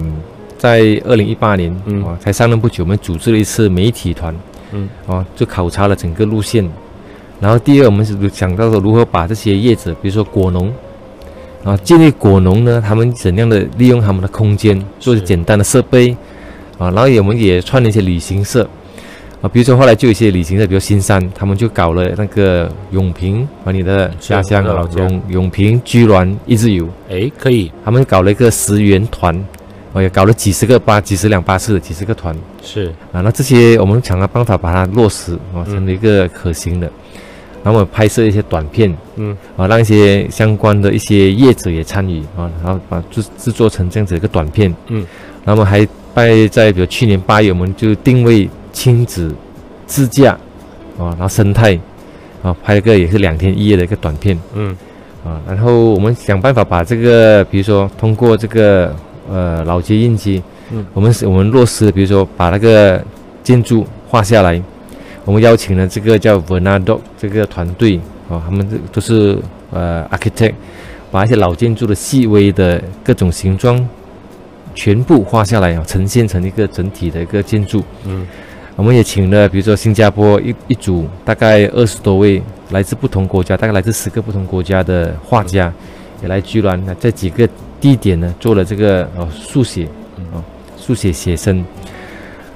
[0.60, 2.04] 在二零一八年，嗯。
[2.04, 4.36] 哦，才上任不久，我们组织了一次媒体团，
[4.74, 6.70] 嗯，啊，就考察了整个路线。
[7.40, 10.72] 然后第二，我们是想到说如何把这些叶子，比如说果农，
[11.64, 16.16] 啊，建立果农呢，他们怎样的利用他们的空间，做简单的设备，
[16.78, 18.70] 啊，然后也我们也串了一些旅行社，
[19.46, 24.66] 啊，比如说后来就有一些旅行社，比如新山，他们就搞了那个永平和，你的家乡
[24.98, 26.90] 永永平居銮一日游。
[27.12, 27.72] 哎，可以。
[27.84, 29.40] 他们搞了一个十元团，
[29.94, 32.36] 哦，也搞了几十个巴、几十辆巴士几十个团。
[32.64, 32.92] 是。
[33.12, 33.22] 啊。
[33.22, 36.92] 那这些我们想了办法把它落实啊，成为一个可行的。
[37.64, 45.06] 然后拍摄一些短片，嗯，啊，让一些相关的一些业者也参与啊，然后把制制作成这样子一个短片，嗯，
[45.44, 49.34] 然后还拜在比如去年八月，我们就定位亲子
[49.88, 50.34] 自驾
[51.00, 51.80] 啊，然后生态
[52.44, 54.76] 啊，拍一个也是两天一夜的一个短片嗯
[55.24, 58.94] 啊，然后我们想办法把这个，比如说通过这个
[59.32, 63.02] 呃老街印记，嗯，我们是我们落实，比如说把那个
[63.42, 64.62] 建筑画下来。
[65.24, 69.40] 我们邀请了这个叫 Vernado 这个团队啊，他们这都是
[69.72, 70.54] 呃 architect，
[71.10, 73.88] 把一些老建筑的细微的各种形状
[74.76, 77.82] 全部画下来啊，呈现成一个整体的一个建筑。
[78.06, 78.28] 嗯
[78.76, 85.74] 我们也请了，比如说新加坡一一组大概二十多位来自不同国家，大概来自十个不同国家的画家，
[86.22, 87.48] 也来居然在几个
[87.80, 89.86] 地点呢做了这个哦速写
[90.34, 90.44] 哦
[90.76, 91.64] 速写写生，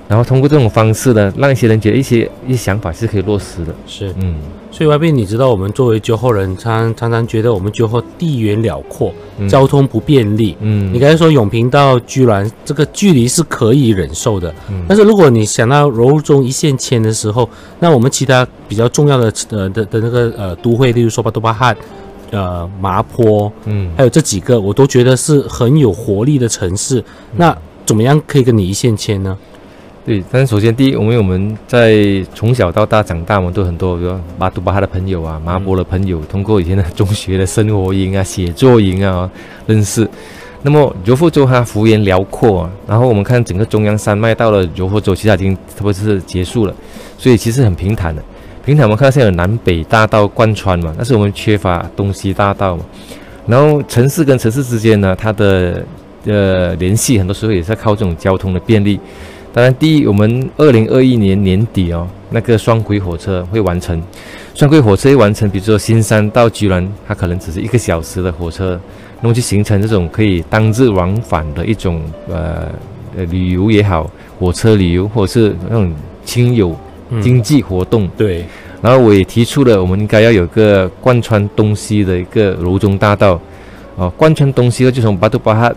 [0.09, 3.75] 然后通过这种方式呢，让一些人觉得一些一些想法是可以落实的。
[3.85, 4.11] 是。
[4.17, 4.37] 嗯，
[4.71, 10.57] 所以外面你知道，我们作为酒后人，常常常觉得我们酒后地缘辽阔，嗯交通不便利。
[10.61, 17.47] 嗯，你刚才说永平到居然这个距离是可以忍受的，嗯但是如果你想到柔中一线牵的时候，
[17.79, 21.77] 那我们其他比较重要的呃的的那个呃都会，例如说巴多巴汉、
[22.31, 27.03] 呃麻坡，嗯还有这几个，我都觉得是很有活力的城市。
[27.37, 29.37] 那怎么样可以跟你一线牵呢？
[30.09, 39.29] 对，但是首先第一，因为我们在从小到大长大，我们都很多，比如说马杜巴哈的朋友啊，麻坡的朋友，通过以前的中学的生活营啊、写作营啊
[39.67, 40.09] 认识。
[40.63, 46.73] 那么柔佛州它幅员辽阔啊，然后我们看整个中央山脉到了柔佛州，其实它已经差不多是结束了，
[47.15, 48.19] 所以其实很平坦的。
[48.65, 52.83] 平坦我们看到现在有南北大道贯穿嘛，但是我们缺乏东西大道嘛。
[53.45, 55.85] 然后城市跟城市之间呢，它的
[56.25, 58.99] 呃联系很多时候也是要靠这种交通的便利。
[59.51, 64.01] 当然，第一，我们二零二一年年底哦，那个双轨火车会完成。
[64.53, 68.79] 双轨火车一完成，比如说新山到居然，它可能只是一个小时的火车，
[69.21, 72.67] 那么就形成这种可以当日往返的一种呃
[73.17, 75.91] 呃旅游也好，火车旅游或者是那种
[76.23, 76.75] 亲友
[77.09, 78.07] 嗯经济活动。
[78.15, 78.45] 对，
[78.81, 83.39] 然后我也提出了，我们应该要有个贯穿东西的一个柔中大道，
[83.95, 85.73] 哦，贯穿东西的就从巴杜巴哈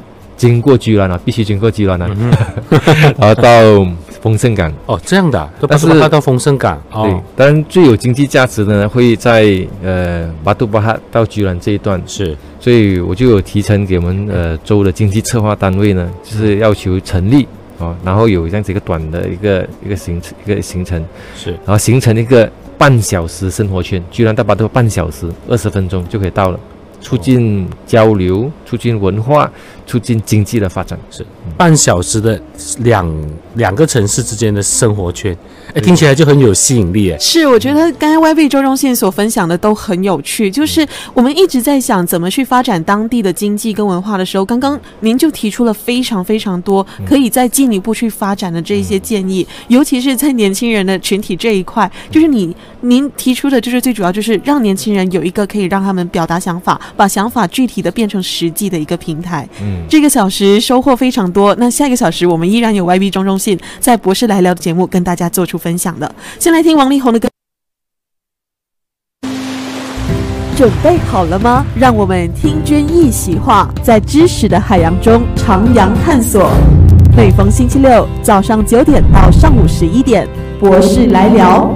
[0.48, 2.32] 经过居兰啊，必须经过居兰啊，嗯
[3.16, 3.86] 然后到
[4.20, 4.72] 丰盛港。
[4.86, 6.82] 哦，这样的但是到丰盛港？
[6.90, 12.36] 对哦，，当然最有经济价值的呢，会在呃巴杜巴哈到居兰这一段，是。
[12.58, 17.46] 所以我就有提成给我们呃州的经济策划单位呢，就是要求成立
[17.78, 21.04] 哦，然后有这样子一个短的一个一个行程一个行程，
[21.36, 21.50] 是。
[21.50, 26.58] 然后形成一个半小时生活圈，居然到巴杜半小时二十分钟就可以到了，
[27.00, 29.50] 促进交流，促进文化，
[29.86, 30.98] 促进经济的发展。
[31.10, 31.24] 是
[31.56, 32.40] 半小时的
[32.78, 35.36] 两两个城市之间的生活圈，
[35.74, 37.18] 哎，听起来就很有吸引力哎。
[37.18, 40.50] 是，我觉得刚才 YB 周中信所分享的都很有趣。
[40.50, 59.48] 就是我们一直在想怎么去发展当地的经济跟文化的时候，刚刚您就提出了非常非常多可以再进一步去发展的这一些建议，尤其是在年轻人的群体这一块，就是你您提出的，就是最主要就是让年轻人有一个可以让他们表达想法，把想法具体的变成实际的一个平台。
[59.60, 61.54] 嗯，这个小时收获非常多。
[61.58, 66.14] 那下一个小时我们依然有 YB 中中信在博士来聊的节目跟大家做出分享的。
[66.38, 67.28] 先来听王力宏的歌。
[70.54, 71.64] 准备好了吗？
[71.74, 76.50] 让我们听君一席话，在知识的海洋中徜徉探索。
[77.16, 80.28] 每逢星期六早上九点到上午十一点，
[80.60, 81.74] 博士来聊。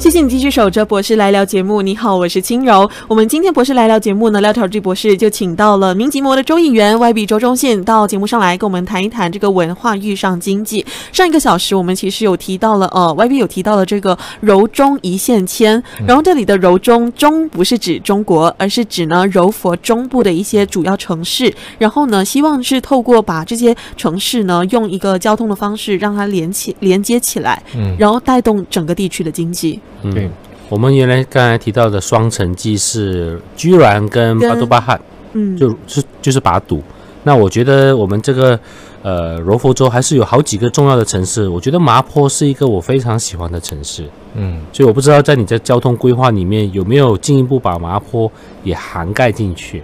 [0.00, 1.82] 谢谢你继续守着博士来聊节目。
[1.82, 2.90] 你好，我是青柔。
[3.06, 10.84] 我们今天博士来聊节目呢，廖条志博士就请到了民吉摩的周议员 YB 周忠信到节目上来跟我们谈一谈这个文化遇上经济。
[11.12, 21.52] 上一个小时我们其实有提到了，呃，YB 有提到了这个柔中一线牵，然后这里的柔中中不是指中国，而是指呢柔佛中部的一些主要城市。
[21.76, 29.78] 然后呢，希望是透过把这些城市呢用一个交通的方式让它连起连接起来，嗯然后带动整个地区的经济。
[30.02, 30.30] 嗯对，
[30.68, 35.00] 我们原来刚才提到的双城记是居然跟跟巴杜巴汉，
[35.32, 36.82] 嗯，就是就是把赌。
[37.22, 38.58] 那我觉得我们这个
[39.02, 48.30] 呃柔佛州还是有好几个重要的城市，我觉得麻坡是一个我非常喜欢的城市，嗯，所以我不知道在你的交通规划里面有没有进一步把麻坡
[48.64, 49.82] 也涵盖进去。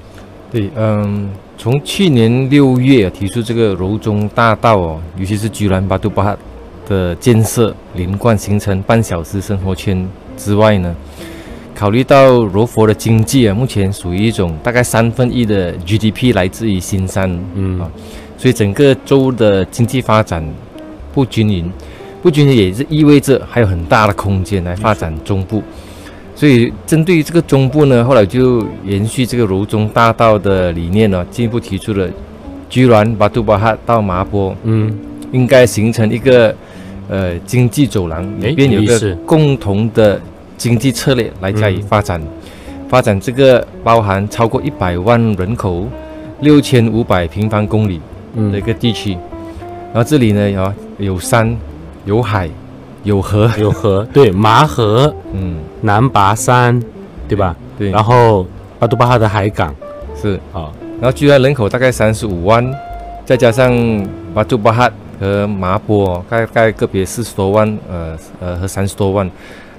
[0.50, 6.38] 对，嗯，从去年六月提出这个柔中大道哦，尤其是居然巴杜巴哈
[6.86, 10.94] 的建设连贯形成半小时生活圈之外呢，
[11.74, 17.90] 考虑到柔佛的经济啊，目前属于一种大概三分一的 GDP 来自于新山，嗯啊，
[18.38, 20.46] 所以整个州的经济发展
[21.12, 21.70] 不均匀，
[22.22, 25.62] 不均匀也是意味着还有很大的空间来发展中部。
[26.34, 32.06] 所以针对于这个中部呢，后来就延续这个柔中大道的理念呢，进一步提出了
[32.68, 34.94] 居銮、巴杜巴哈到麻坡，嗯，
[35.32, 36.54] 应该形成一个
[37.08, 40.20] 呃经济走廊，诶里边有一个共同的
[40.56, 42.20] 经济策略来加以嗯发展。
[42.88, 45.88] 发展这个包含超过一百万人口、
[46.40, 47.96] 六千五百平方公里
[48.36, 49.12] 的一嗯，个地区，
[49.92, 51.56] 然后这里呢有有山、
[52.04, 52.48] 有海、
[53.02, 56.80] 有河，有河，对，麻河、嗯，南拔山，
[57.26, 57.56] 对吧？
[57.76, 58.46] 对，然后
[58.78, 59.74] 巴杜巴哈的海港。
[60.14, 62.64] 是，啊，然后居然人口大概三十五万，
[63.24, 63.74] 再加上
[64.32, 64.88] 巴杜巴哈
[65.20, 69.24] 和麻波，大概个别四十多万，呃呃和三十多万，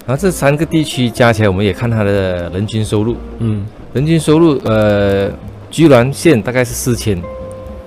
[0.06, 3.66] 然后这三个地区加起来，我们也看它的人均收入，嗯。
[3.94, 5.30] 人均收入，呃，
[5.70, 7.20] 居銮县大概是四千，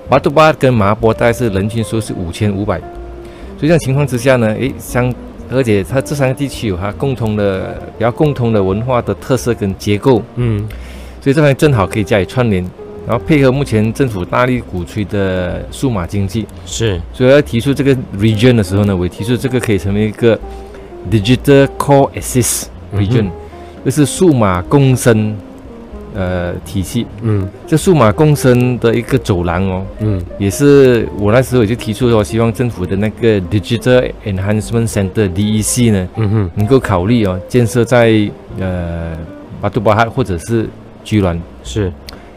[0.10, 5.14] 巴杜巴跟麻波大概是人均收入是五千五百，所以这样情况之下呢，诶，相
[5.52, 10.68] 而且它这三个地区有它共同的比较共同的文化的特色跟结构，嗯。
[11.22, 12.68] 所以这方面正好可以加以串联，
[13.08, 20.40] 然后配合目前政府大力鼓吹的数码经济，是，所以要提出这个 region 的时候呢，我也提出这个可以成为一个
[21.10, 23.32] digital core assist region，、嗯
[23.84, 25.36] 就是数码共生
[26.14, 27.08] 呃体系。
[27.24, 27.50] 嗯。
[27.66, 30.24] 这数码共生的一个走廊哦，嗯。
[30.38, 39.18] 也是我那时候也就提出说，希望政府的那个 Digital Enhancement Center DEC 呢，嗯哼，能够考虑哦，建设在呃
[39.60, 40.70] 巴杜巴哈或者是
[41.04, 41.40] 居銮。
[41.64, 41.92] 是，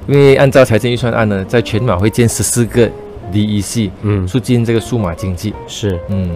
[0.06, 2.88] 因为按照财政预算案呢，在全马会建十四个
[3.32, 5.54] DEC，嗯促进这个数码经济。
[5.66, 6.30] 是，嗯，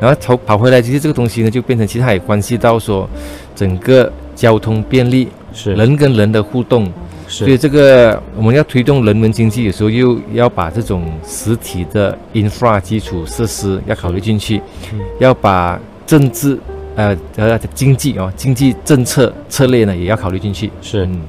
[0.00, 3.08] 然后跑跑回来，其实这个东西呢，就变成其实它也关系到说
[3.54, 6.90] 整个交通便利，是，人跟人的互动。
[7.28, 14.60] 所以，这个我们要推动人文经济，有时候又要把这种实体的 infra 基础设施要考虑进去，
[14.92, 16.58] 嗯要把政治
[16.94, 20.70] 呃呃经济哦经济政策策略呢也要考虑进去。
[20.82, 21.06] 是。
[21.06, 21.20] 嗯，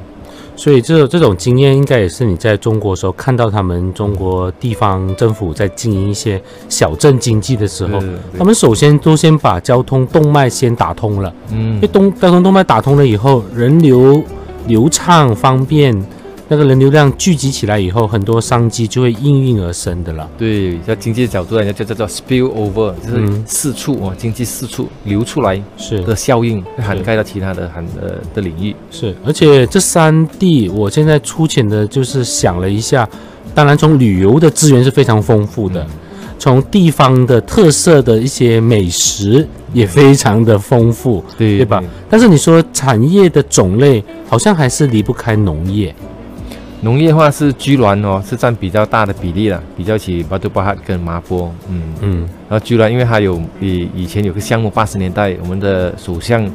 [0.56, 8.00] 所以这这种经验应该也是你在中国时候看到他们中国地方政府在经营一些小镇经济的时候，
[8.38, 11.76] 他们首先都先把交通动脉先打通了，嗯。
[11.76, 14.24] 因为东交通动脉打通了以后，人流
[14.68, 15.94] 流畅方便，
[16.54, 20.30] 那个人流量聚集起来以后，很多商机就会应运而生的了。
[20.38, 28.76] 对，在经济角度来讲，叫叫做 spill over，就是嗯四处哦，经济四处流出来是的效应，会涵盖到其他的涵呃的领域。
[28.92, 33.10] 是，而且这三地，我现在粗浅的就是想了一下，
[33.56, 35.84] 当然从旅游的资源是非常丰富的，
[36.38, 41.84] 从地方的特色的一些美食也非常的丰富，对对吧？
[42.08, 45.96] 但是你说产业的种类，好像还是离不开农业。
[46.84, 52.30] 农业化是居銮哦，是占比较大的比例了，比较起巴杜巴哈跟麻坡，嗯，嗯。
[52.50, 56.46] 然后居銮因为它有以以前有个项目，八十年代我们的首相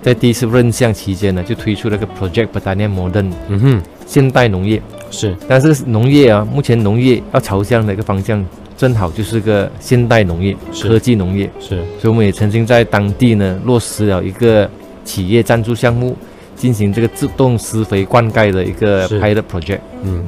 [0.00, 5.36] 在第一次任相期间呢，就推出了个 Project Pertanian Modern 嗯哼，现代农业，是。
[5.48, 8.44] 但是农业啊，目前农业要朝向的一个方向，
[8.76, 11.50] 正好就是个现代农业、科技农业。
[11.58, 14.70] 是，所以我们也曾经在当地呢落实了一个
[15.04, 16.16] 企业赞助项目，
[16.56, 19.80] 进行这个自动施肥灌溉的一个是 pilot project。
[20.02, 20.24] 嗯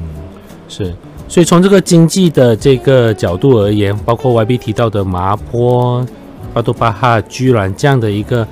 [0.67, 0.93] 是。
[1.27, 6.05] 所以从这个经济的这个角度而言，包括 YB 提到的麻坡、
[6.53, 8.47] 巴多巴哈、居然这样的一个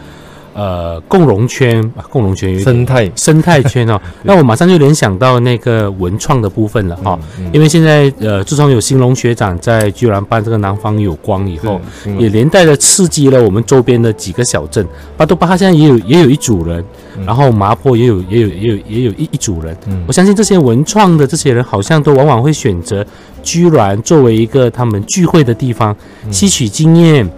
[0.54, 3.12] 呃共荣圈，啊共荣圈生态。
[3.16, 7.50] 生态圈哦， 那我马上就联想到那个文创的部分了哈、嗯。
[7.54, 14.86] 因为现在呃，自从有兴隆学长在居然办这个南方有光以后，嗯也连带的刺激了我们周边的几个小镇。
[15.18, 16.84] 巴多巴哈现在也有也有一组人，
[17.18, 19.76] 嗯然后麻坡也有也有也有也有一一组人。
[19.88, 20.04] 嗯。
[20.08, 23.06] 我相信这些文创的这些人，好像都往往会选择
[23.42, 26.32] 居然作为一个他们聚会的地方，嗯。
[26.32, 27.30] 吸取经验，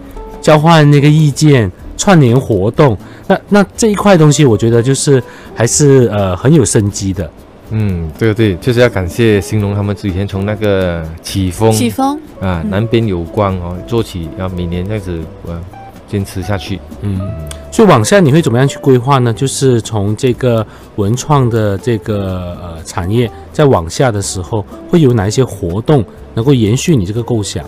[0.42, 2.98] 交换那个意见，串联活动。
[3.28, 5.22] 那那这一块东西，我觉得就是
[5.54, 7.30] 还是呃很有生机的。
[7.72, 15.60] 嗯，对对，就是要感谢兴隆他们之前从那个起风起风，啊，嗯南边有光哦做起，然后每年这样子呃
[16.08, 16.80] 坚持下去。
[17.02, 17.20] 嗯，
[17.72, 19.34] 所以往下你会怎么样去规划呢？
[19.34, 20.66] 就是从这个
[20.98, 27.66] 文创的这个呃产业，再往下的时候，会有哪一些活动能够延续你这个构想？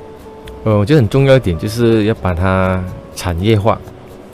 [0.63, 2.83] 呃，我觉得很重要一点就是要把它
[3.15, 3.79] 产业化，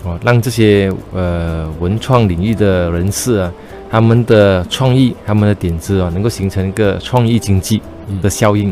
[0.03, 3.51] 哦，让这些呃文创领域的人士啊，
[3.89, 7.81] 他们的创意、他们的点子啊，能够形成一个创意经济
[8.21, 8.67] 的效应。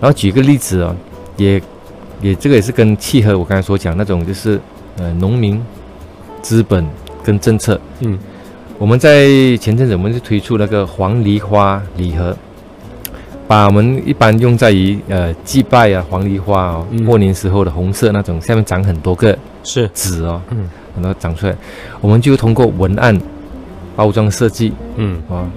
[0.00, 0.96] 然后举个例子啊，
[1.36, 1.60] 也
[2.22, 4.58] 也这个也是跟契合我刚才所讲那种，就是
[4.96, 5.62] 呃农民、
[6.40, 6.86] 资本
[7.22, 7.80] 跟政策。
[8.00, 8.18] 嗯
[8.78, 9.26] 我们在
[9.58, 12.34] 前阵子我们就推出那个黄梨花礼盒，
[13.46, 20.68] 把我们一般用在于呃祭拜啊黄梨花哦，嗯过年时候的红色那种，下面长很多个是，纸哦，嗯。
[20.96, 21.54] 然后长出来，
[22.00, 23.18] 我们就通过文案、
[23.94, 25.16] 包装设计嗯。
[25.30, 25.48] 啊，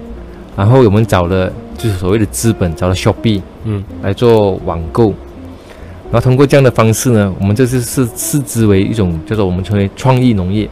[0.56, 3.82] 然后我们找了就是所谓的资本，找了 Shopee 嗯。
[4.02, 5.08] 来做网购，
[6.10, 10.68] 然后通过这样的方式呢，我们这次是视视之为一种叫做我们称为创意农业，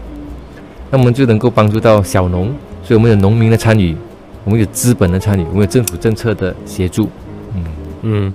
[0.90, 2.46] 那我们就能够帮助到小农，
[2.84, 3.96] 所以我们有农民的参与，
[4.44, 7.08] 我们有资本的参与，我们有政府政策的协助，
[7.54, 7.64] 嗯，
[8.02, 8.32] 嗯。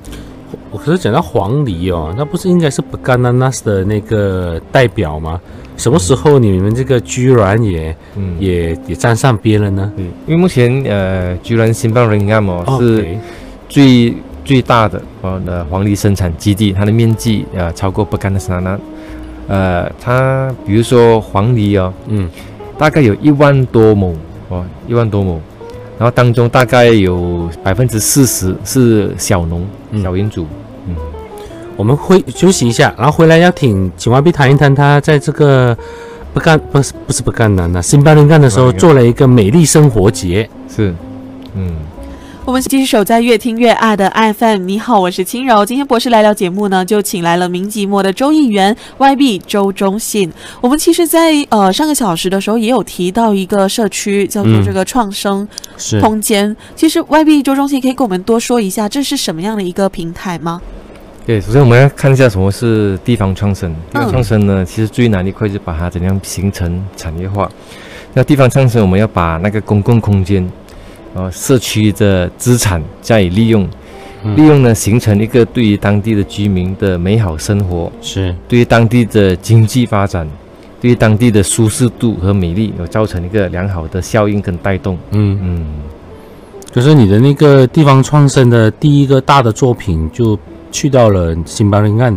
[0.72, 5.39] 我可是讲到黄梨哦，那不是应该是 bananas 的那个代表吗？
[5.78, 8.36] 什么时候你们这个居然也嗯。
[8.39, 9.91] 也也沾上边了呢？
[9.95, 13.05] 对，因为目前呃，居然新邦人干哦是
[13.70, 14.13] 最
[14.43, 18.80] 最大的呃的黄梨生产基地，它的面积呃超过不干的沙那，
[19.47, 22.30] 呃，它比如说黄梨哦，嗯。
[22.80, 24.15] 大概有一万多亩
[24.49, 25.41] 哦，一万多亩，
[25.97, 30.03] 然后当中大概有百分之四十是小农、嗯。
[30.03, 30.45] 小园主，
[30.87, 30.95] 嗯，
[31.75, 35.75] 我们会休息一下，然后回来要请请外币谈一谈他在这个
[36.33, 40.47] 不干不是不是不干南啊新巴林干的时候做了一个美丽生活节。
[40.69, 40.93] 是，
[41.55, 41.75] 嗯。
[42.47, 44.59] 我们继续守在越听越爱的 FM。
[44.59, 45.65] 你好，我是轻柔。
[45.65, 50.31] 今天博士来聊节目呢，就请来了民寂寞的周议员 YB 周忠信。
[50.61, 55.45] 我们其实在，呃上个小时的时候也有提到一个社区叫做嗯这个创生
[55.99, 56.55] 空间。
[56.73, 60.61] 其实 YB 周忠信可以跟我们多说一下，这是什么样的一个平台吗？
[61.25, 63.75] 对，首先我们要看一下什么是地方创生。
[63.91, 67.51] 地方嗯创生呢，其实最难的一块就是把它怎样形成产业化。
[68.13, 70.49] 那地方创生，我们要把那个公共空间，
[71.18, 73.68] 呃，社区的资产加以利用，
[74.24, 74.36] 嗯。
[74.36, 78.36] 利用呢形成一个对于当地的居民的美好生活，是。
[78.47, 80.28] 对于当地的经济发展，
[80.80, 84.95] 对于当地的舒适度和美丽，有造成一个良好的效应跟带动。
[85.09, 85.65] 嗯，嗯，
[86.72, 90.38] 可是你的那个地方创生的第一个大的作品就
[90.72, 92.15] 去到了新巴林干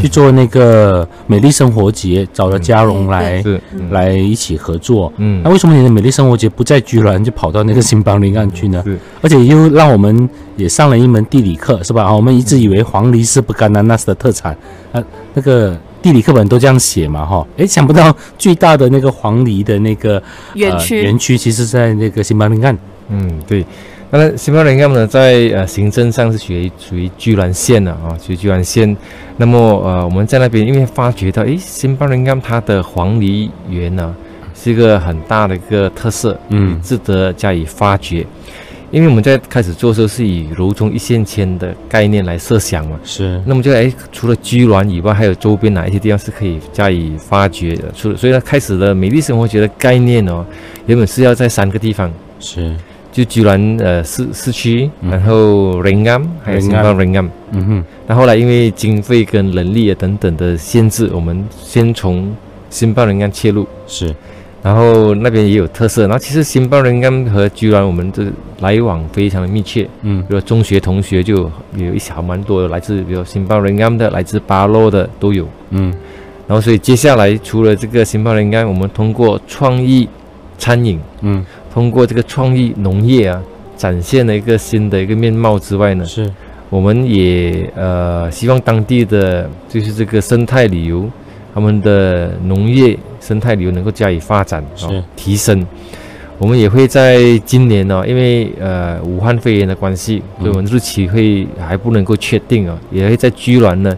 [0.00, 3.60] 去做那个美丽生活节，找了嘉荣来，嗯，
[3.90, 5.12] 来一起合作。
[5.16, 8.82] 嗯那，为什么你的美丽生活节不在居然就跑到那个新邦林岸去呢？
[8.84, 12.04] 是，而且又让我们也上了一门地理课，是吧？
[12.04, 14.56] 啊，我们一直以为黄梨是不干南那斯的特产，
[14.92, 15.02] 啊，
[15.34, 17.46] 那个地理课本都这样写嘛，哈。
[17.56, 20.22] 哎，想不到最大的那个黄梨的那个
[20.54, 22.76] 园区、呃园区其实在那个新邦林岸。
[23.08, 23.64] 嗯，对。
[24.14, 28.94] 那新巴人干呢，在呃行政上是属于属于居然县的啊，属于居然县。
[29.38, 34.14] 那么呃，我们在那边因为发觉到，诶，新巴人干它的黄梨园呢，
[34.54, 38.26] 是一个很大的一个特色，嗯值得加以发掘。
[38.90, 47.84] 因为我们在开始做的时候是以柔中一线牵的概念来设想嘛，是，那么就诶，除了居銮以外，还有周边哪一些地方是可以加以发掘的？
[47.96, 50.44] 除了所以呢，开始了美丽生活节的概念哦，
[50.84, 52.76] 原本是要在三个地方，是，
[53.12, 57.30] 就居然呃市市区，嗯然后仁安还有新邦仁安。
[57.52, 62.34] 嗯哼，那后来因为经费跟人力啊等等的限制，我们先从
[62.70, 64.12] 新邦仁安切入，是，
[64.62, 66.02] 然后那边也有特色。
[66.02, 68.24] 然后其实新邦仁安和居然我们这
[68.60, 75.46] 来往非常的密切，嗯比如中学同学就有一小蛮多的来自比如新邦仁安的，来自巴洛的都有。
[75.68, 75.92] 嗯
[76.48, 80.08] 然后所以接下来除了这个新邦仁安，我们通过创意
[80.58, 80.98] 餐饮。
[81.20, 83.42] 嗯，通过这个创意农业啊，
[83.78, 86.30] 展现了一个新的一个面貌之外呢，是，
[86.68, 91.08] 我们也呃希望当地的就是这个生态旅游，
[91.54, 95.66] 他们的农业生态旅游能够加以发展，啊哦、提升。
[96.38, 103.96] 我们也会在今年呢、因为呃武汉肺炎的关系，所以我们日期会还不能够确定啊、也会在居銮呢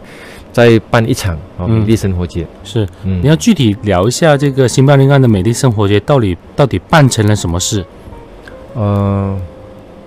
[0.54, 2.46] 再办一场啊、嗯美丽生活节。
[2.62, 2.86] 是。
[3.02, 7.84] 嗯，你要具体聊一下这个新巴林岸的美丽生活节到底到底办成了什么事？
[8.74, 9.36] 呃，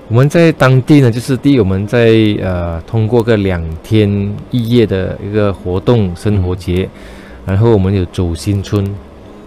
[0.07, 6.89] 我们在当地呢，就是第一，我们在呃通过个两天一夜的一个活动生活节，
[7.45, 8.85] 然后我们有走新村，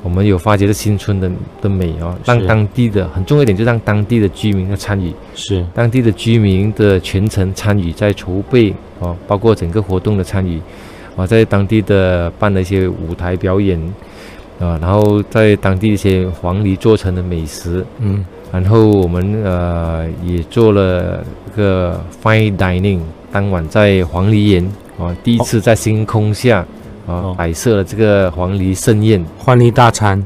[0.02, 1.30] 我们有发掘这新村的
[1.60, 10.60] 的美哦，让当地的很重要一点，就让当地的居民的参与，是，当地的居民的全程参与在筹备哦，包括整个活动的参与，
[11.16, 13.80] 啊，在当地的办了一些舞台表演。
[14.60, 18.22] 啊，然后在当地一些黄梨做成的美食，嗯。
[18.52, 23.00] 然后我们呃也做了一个 fine dining，
[23.32, 26.66] 当晚在黄梨园啊，第一次在星空下啊
[27.10, 27.34] 哦。
[27.36, 29.24] 摆设了这个黄梨盛宴。
[29.38, 30.18] 欢梨大餐。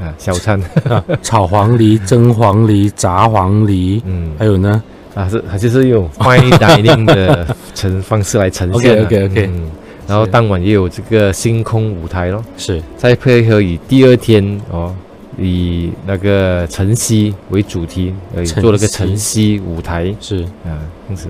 [0.00, 4.32] 啊小餐，啊，炒黄梨、蒸黄梨、炸黄梨，嗯。
[4.38, 4.82] 还有呢，
[5.14, 9.50] 啊是它就是用 fine dining 的呈方式来呈现的 OK，OK，OK。
[9.52, 9.70] 嗯，
[10.08, 12.82] 然后当晚也有这个星空舞台咯，是。
[12.96, 14.94] 再配合以第二天哦。
[15.38, 20.14] 以那个晨曦为主题，呃，晨做了个晨曦舞台。
[20.20, 20.42] 是。
[20.64, 20.76] 啊，
[21.06, 21.28] 这样子。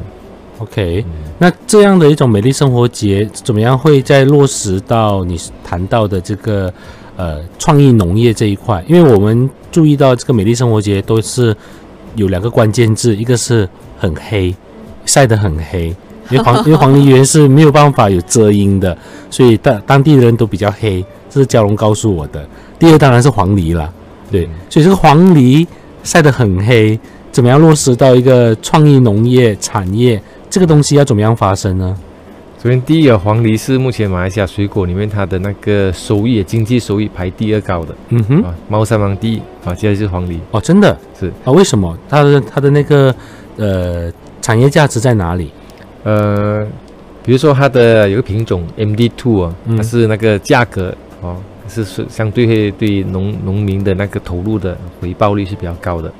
[0.62, 1.04] OK，
[1.38, 6.72] 那这样的一种美丽生活节，怎么样会在落实到你谈到的这个
[7.16, 8.82] 呃创意农业这一块？
[8.86, 11.54] 因为我们注意到这个美丽生活节都是
[12.14, 14.54] 有两个关键字，一个是很黑，
[15.04, 15.88] 晒得很黑，
[16.30, 18.96] 因为黄因为黄梨园是没有办法有遮阴的，
[19.28, 22.46] 所以当当地的人都比较黑，这是蛟龙告诉我的。
[22.78, 23.92] 第二当然是黄梨啦，
[24.30, 25.66] 对，所以这个黄梨
[26.04, 26.96] 晒得很黑，
[27.32, 30.22] 怎么样落实到一个创意农业产业？
[30.53, 31.96] 这个东西要怎么样发生呢？
[32.62, 41.50] 首先，第一个黄梨是目前马来西亚水果里面它的那个收益、经济收益排第二高的嗯哼，啊，猫山王第一啊，接着就是黄梨，哦，真的是啊？
[41.50, 43.14] 为什么它的它的那个
[43.57, 45.50] 呃产业价值在哪里？
[46.05, 46.66] 呃，
[47.24, 56.12] 比如说它的有个品种 MD Two 啊，嗯它是那个价格哦，是是相对会对农农民的那个投入的回报率是比较高的。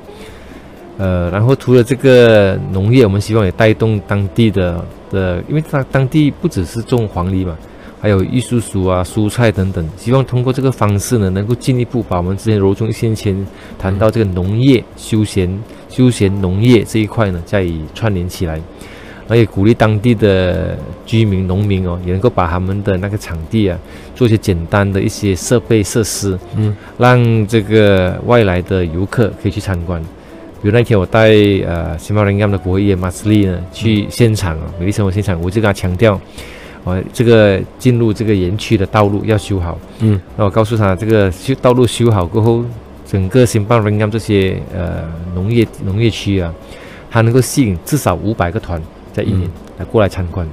[0.97, 7.57] 呃，然后除了这个农业，我们希望也带动当地的的，因为它当地不只是种黄梨嘛，
[7.99, 13.35] 还有玉蜀黍啊、蔬菜等等，希望通过这个方式呢，能够进一步把我们之前柔中先前
[13.79, 18.61] 谈到这个农业、休闲、休闲农业这一块呢，加以串联起来。
[19.29, 23.79] 而且鼓励当地的居民、农民哦，也能够把他们的那个场地啊，
[24.13, 30.03] 做一些简单的一些设备设施，嗯，让这个外来的游客可以去参观。
[30.63, 31.27] 比如那天我带
[31.67, 36.17] 呃新马林甘的国会议员马斯利呢去现场啊，美丽生活现场，我就跟他强调，
[36.85, 39.77] 我，这个进入这个园区的道路要修好。
[39.99, 42.63] 嗯，那我告诉他，这个修道路修好过后，
[43.05, 45.03] 整个新巴林甘这些呃
[45.35, 46.53] 农业农业区啊，
[47.11, 50.47] 它能够吸引至少五百个团在一年来过来参观。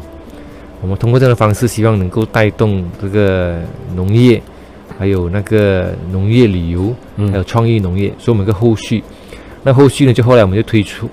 [0.83, 3.61] 我们通过这样的方式，希望能够带动这个
[3.95, 4.43] 农业，
[4.99, 9.05] 还有那个农业旅游，还有嗯创意农业，所以我们个后续。
[9.63, 11.09] 那后续呢，就后来我们就推出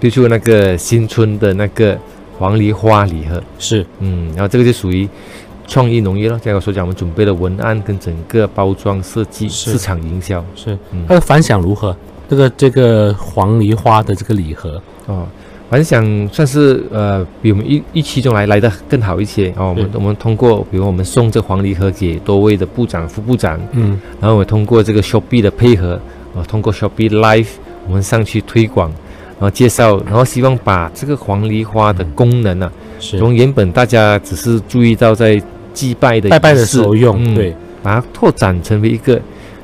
[0.00, 1.96] 推出那个新春的那个
[2.38, 5.08] 黄梨花礼盒，是嗯，然后这个就属于
[5.66, 6.38] 创意农业了。
[6.42, 11.96] 像我所讲，我们准备了文案跟整个包装设计、市场营销是嗯它的反响如何？
[12.28, 15.26] 这个这个黄梨花的这个礼盒，哦。
[15.70, 19.70] 反响算是呃比我们预预期中来来的更好一些哦。
[19.70, 25.98] 我们我们通过，比如我们送这黄梨盒给多位的部长、副部长，嗯然后我通过这个 Shopee 的配合，
[26.36, 27.48] 啊，通过 Shopee Live
[27.86, 28.88] 我们上去推广，
[29.38, 32.70] 然后介绍，然后希望把这个黄梨花的功能啊，
[33.00, 33.18] 是。
[33.18, 35.42] 从原本大家只是注意到在
[35.74, 39.20] 祭拜的拜拜的时候用，嗯，对，把它拓展成为一个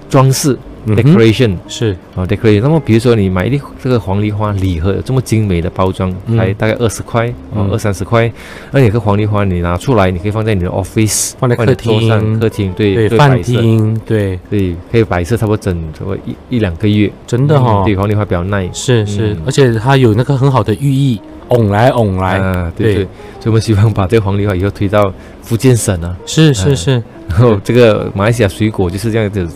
[0.08, 0.58] 装饰
[0.96, 1.96] decoration 是。
[2.14, 2.60] 啊 decoration。
[2.62, 6.36] 那么比如说你买一粒这个黄梨花礼盒，有这么精美的包装，嗯。
[6.36, 8.30] 才大概二十块哦嗯，二三十块，
[8.70, 12.38] 那你个黄梨花你拿出来，你可以放在你的 office，放在客厅。
[12.38, 17.10] 客厅对对饭厅，对，对，可以摆设差不多整差不多一一两个月。
[17.26, 18.68] 真的哈、嗯对，黄梨花比较耐。
[18.72, 23.04] 是是，嗯而且它有那个很好的寓意，拱来拱来，啊，对对。
[23.04, 23.08] 对，
[23.40, 25.12] 所以我们希望把这个黄梨花以后推到
[25.42, 29.46] 福建省啊，是是嗯是，然后这个马来西亚水果就是这样子，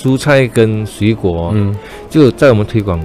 [0.00, 1.76] 蔬菜跟水果、嗯。
[2.08, 2.98] 就在我们推广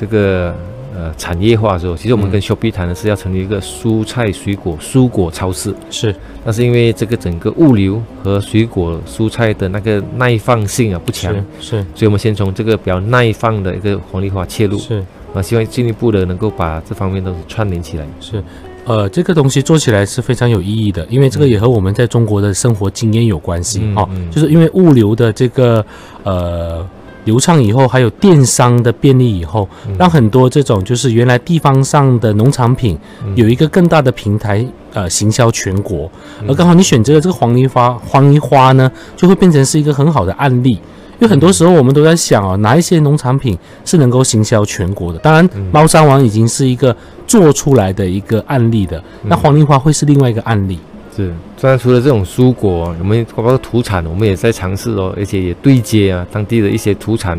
[0.00, 0.54] 这个
[0.94, 2.30] 呃产业化的时候，其实我们嗯。
[2.30, 6.14] 跟 Shopee 谈的是要成立一个蔬菜水果蔬果超市，是。
[6.44, 11.86] 但是因为这个整个物流和水果蔬菜的那个耐放性啊不强，是是。
[11.94, 15.04] 所以我们先从这个比较耐放的一个黄梨花切入，是。
[15.34, 18.06] 啊，希望进一步的能够把这方面都串联起来。
[18.18, 18.42] 是，
[18.88, 25.84] 呃，这个东西做起来是非常有意义的，因为这个也和我们在中国的生活经验有关系哦，嗯嗯就是因为物流的这个
[26.22, 26.86] 呃。
[27.24, 36.10] 流畅以后，还有电商的便利以后，嗯让很多这种就是原来地方上的农产品嗯有一个更大的平台，呃，行销全国。
[36.40, 40.70] 嗯而刚好你选择了这个黄泥花，黄泥花呢，就会变成是一个很好的案例。
[40.70, 45.18] 因为很多时候我们都在想啊，哪一些农产品是能够行销全国的？
[45.18, 46.96] 当然，嗯猫山王已经是一个
[47.28, 50.78] 做出来的一个案例的，那黄梨花会是另外一个案例。
[51.14, 57.36] 是，当然除了这种蔬果，我们包括土产，我们也在尝试哦，而且也对接啊当地的一些土产，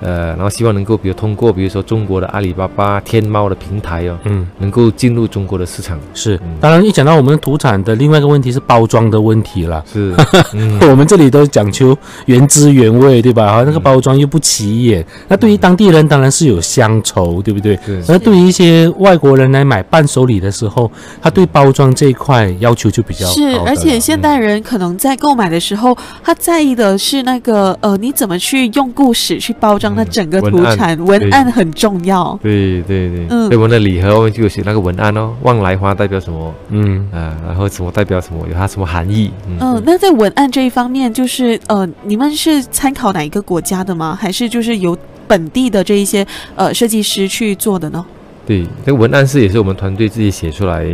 [0.00, 5.98] 呃，然后希望能够比如通过比如说中国的阿里巴巴、天猫的平台哦，嗯，能够进入中国的市场。
[6.14, 6.56] 是嗯。
[6.60, 9.84] 当然，一讲到我们的土产的另外一个问题是包装的问题了。
[9.92, 10.14] 是，
[10.54, 11.96] 嗯， 我们这里都讲求
[12.26, 13.52] 原汁原味，对吧？
[13.52, 17.76] 好，那个包装又不起眼，那对于当地人当然是有乡愁，对不对？
[17.84, 20.90] 是那对于一些外国人来买伴手礼的时候，
[21.20, 32.38] 他对包装这一块要求就比较高是，而且现代人可能在购买的时候，他在意的是那个呃，你怎么去用故事去包装整个土产，文案很重要。
[32.42, 44.16] 对对对，嗯所以我们的礼盒我们就有写那个文案哦，望来花代表什么嗯，啊、然后什么代表什么，有它什么含义，嗯，嗯，那在文案这一方面，就是呃，你们是参考哪一个国家的吗？
[44.20, 46.26] 还是就是由本地的这一些
[46.56, 48.04] 呃设计师去做的呢？
[48.46, 50.84] 对，这个文案是也是我们团队自己写出来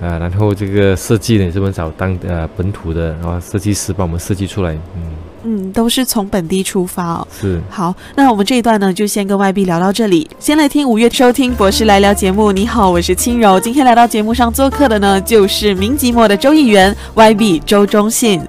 [0.00, 5.02] 啊，然后这个设计呢也是我们找当呃本土的，然后设计师帮我们设计出来，嗯，
[5.44, 7.28] 嗯，都是从本地出发哦。
[7.40, 10.28] 是好，那我们这一段呢，就先跟外币聊到这里。
[10.38, 12.50] 先来听五月收听博士来聊节目。
[12.50, 13.60] 你好，我是轻柔。
[13.60, 18.40] 今天来到节目上做客的呢，就是明即墨的周议员 YB 周忠信。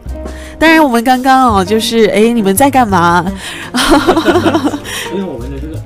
[0.57, 3.25] 当然，我们刚刚哦，就是哎，你们在干嘛？
[5.13, 5.81] 因为我们的这个，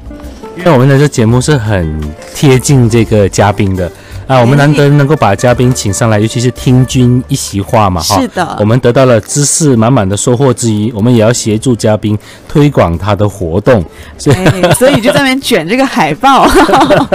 [0.57, 1.99] 因为我们的这节目是很
[2.35, 3.91] 贴近这个嘉宾的
[4.29, 12.15] 啊，我们难得能够把嘉宾请上来，尤其是听君一席话嘛，哈是，的我，们得到了知识满满的收获之一，我们也要协助嘉宾
[12.47, 13.83] 推广他的活动，
[14.19, 16.47] 所以哎，所以就在那边卷这个海报。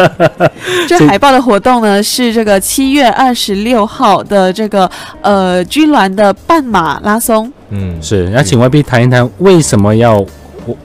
[0.88, 4.90] 这海报的活动呢，是这个七月二十六号的这个
[5.22, 7.48] 呃军銮的半马拉松。
[7.68, 10.26] 嗯是，那请 YB 谈一谈为什么要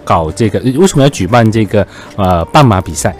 [0.03, 3.15] 搞这个，为什么要举办这个呃半马比赛？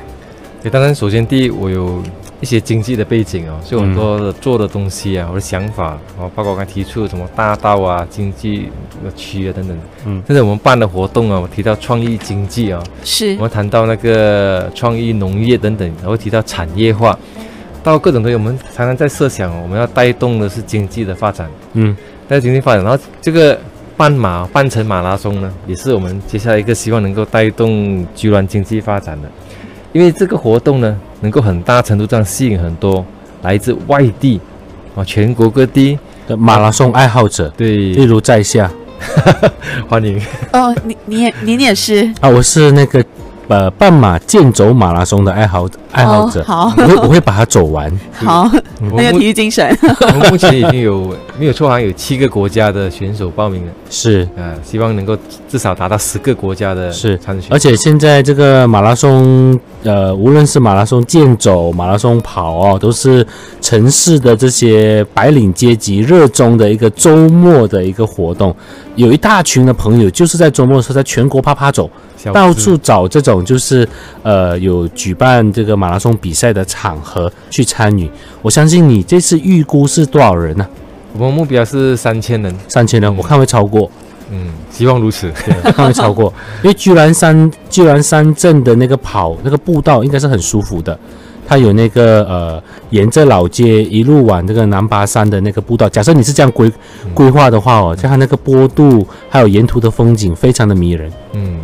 [0.62, 2.04] 对，当然首先第一我有
[2.42, 8.70] 一些经济的背景哦，所以很多的做的东西啊，我的想法哦，包括我刚才提出什么大道啊、经济
[9.16, 10.24] 区啊等等，嗯。
[10.26, 13.34] 甚至我们办的活动啊，我提到创意经济啊，是。
[13.36, 17.18] 我们谈到那个创意农业等等，然后提到产业化，
[17.84, 21.96] 到各种东西，我们常常在设想，我们要带动的是经济的发展，嗯，
[22.28, 23.60] 带动经济发展，然后这个
[23.98, 29.30] 半马半程马拉松呢，也是我们接下来一个希望能够带动居銮经济发展的，
[29.92, 33.06] 因为这个活动呢，能够很大程度上吸引很多
[33.42, 34.40] 来自外地
[34.96, 37.94] 啊全国各地的马拉松爱好者，对。
[37.94, 38.70] 例如在下。
[39.88, 40.22] 欢迎，
[40.52, 42.04] 哦，你你也您也是？
[42.20, 43.04] 啊，我是那个
[43.50, 47.92] 呃半马健走马拉松的爱好爱好者，哦好我会我会把它走完。
[48.14, 49.78] 好，很有我们目体育精神。
[50.02, 53.72] 我们目前已经有没有错，好像有七个国家的选手报名了。
[53.90, 55.18] 是，呃，希望能够
[55.50, 63.26] 至少达到十个国家的是参选，而且现在这个马拉松，呃，无论是马拉松健走、马拉松跑哦，都是
[63.60, 68.56] 城市的这些白领阶级热衷的一个周末的一个活动。
[68.96, 71.90] 有一大群的朋友就是在周末的时候在全国啪啪走，
[72.34, 73.88] 到处找这种就是
[74.24, 78.10] 呃有举办这个马拉松比赛的场合去参与。
[78.42, 80.68] 我相信你这次预估是多少人呢、
[81.14, 83.90] 我们目标是三千人，三千人，我看会超过。
[84.32, 85.32] 嗯，希望如此。
[85.44, 90.98] 对，看会超过， 因为居然山居然山镇的那个跑那个步道应该是很舒服的，
[91.48, 95.90] 它有那个呃沿着老街一路往这个南巴山的那个步道。
[95.90, 96.72] 假设你是这样规
[97.16, 101.12] 规划的话哦，就它那个坡度还有沿途的风景非常的迷人。
[101.34, 101.58] 嗯，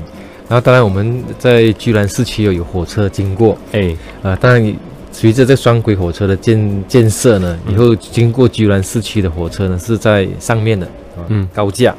[0.48, 4.76] 然后当然我们在居兰市区有有火车经过，哎，呃，当然
[5.12, 10.86] 随着这双轨火车的建建设呢，以后经过居兰市区的火车呢是在上面的，
[11.18, 11.48] 啊嗯。
[11.54, 11.96] 高架。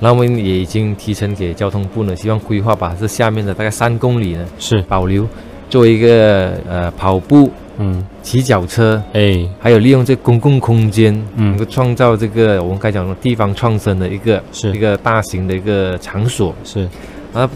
[0.00, 5.26] 然后我们也已经提成给交通部呢，希望规划把这下面的大概三公里呢是，保留，
[5.68, 11.50] 作为一个呃跑步、嗯，骑脚车，哎，还有利用这公共空间，嗯。
[11.50, 14.70] 能够创造这个我们该讲的地方创生的一个是。
[14.72, 16.54] 一个大型的一个场所。
[16.62, 16.88] 是，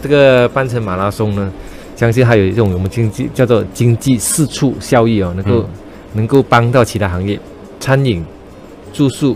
[0.01, 1.51] 这个半程马拉松呢，
[1.95, 5.69] 相信还有一种我们经济叫做经济四处效益哦，能够、嗯。
[6.15, 7.39] 能够帮到其他行业，
[7.79, 8.23] 餐饮、
[8.93, 9.35] 住宿、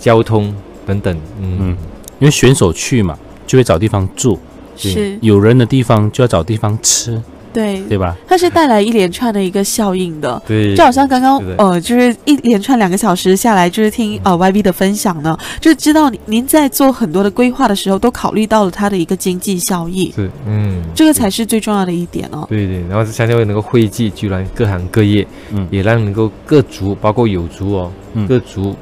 [0.00, 0.52] 交通
[0.84, 1.16] 等等。
[1.40, 1.76] 嗯，嗯，
[2.18, 3.16] 因为选手去嘛，
[3.46, 4.36] 就会找地方住，
[4.74, 7.22] 是，有人的地方就要找地方吃，
[7.52, 8.16] 对，对吧？
[8.26, 10.40] 它是带来一连串的一个效应的。
[10.46, 22.46] 对，就好像刚刚呃，就是一连串两个小时下来，就是听呃 YB 的分享呢，就知道您您在做很多的规划的时候，都考虑到了它的一个经济效益，是嗯，这个才是最重要的一点哦。
[22.48, 25.66] 对对，然后是相信会能够汇聚居然各行各业，嗯。
[25.70, 28.26] 也让能够各族，包括有族哦，嗯。
[28.26, 28.74] 各族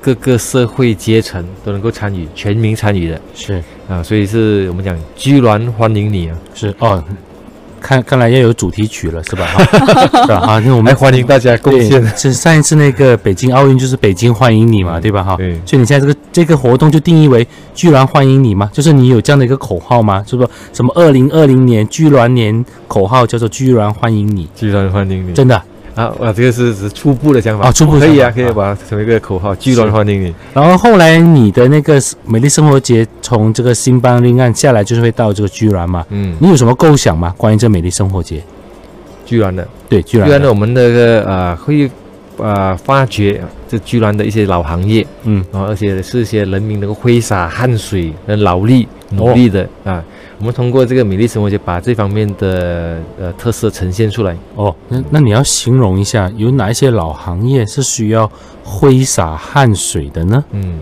[0.00, 3.20] 各个社会阶层都能够参与，全民参与的。
[3.34, 3.62] 是。
[3.88, 7.02] 啊，所以是我们讲居銮欢迎你啊，是哦。
[7.82, 9.44] 看看来要有主题曲了，是吧？
[9.46, 9.64] 哈
[10.22, 10.36] 是吧？
[10.36, 12.02] 啊，那我们来欢迎大家贡对献。
[12.16, 15.22] 是上一次那个北京奥运就是北京欢迎你嘛，对吧？
[15.22, 18.70] 哈，对所以你现在这个这个活动就定义为居然欢迎你嘛？
[18.72, 20.24] 就是你有这样的一个口号吗？
[20.26, 24.48] 是不是什么二零二零年居然年口号叫做居然欢迎你？
[24.54, 25.60] 居然欢迎你真的
[25.94, 26.14] 啊、啊！
[26.20, 30.34] 啊，这个是只是初步的想法啊初步可以啊，可以把它成为一个口号，居然欢迎你。
[30.54, 36.04] 然后后来你的那个美丽生活节从这个新邦另岸下来，就是会到这个居然嘛？
[36.10, 37.34] 嗯，你有什么构想吗？
[37.36, 38.42] 关于这美丽生活节？
[39.24, 41.90] 居然的，对，居然的居然的，我们那个呃会
[42.36, 50.02] 呃发掘这居然的一些老行业，嗯然后，而且是一些人民能够挥洒汗水的劳力努力的、啊。
[50.38, 54.36] 我们通过这个美丽生活节，把这方面的呃特色呈现出来。
[54.56, 58.30] 哦，那那你要形容一下，有哪一些老行业是需要
[58.64, 60.44] 挥洒汗水的呢？
[60.50, 60.80] 嗯，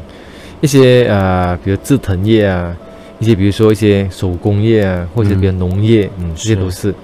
[0.60, 2.74] 一些呃，比如制藤业啊，
[3.18, 6.94] 一些比如说一些手工业啊，或者比如农业，嗯，这些都是。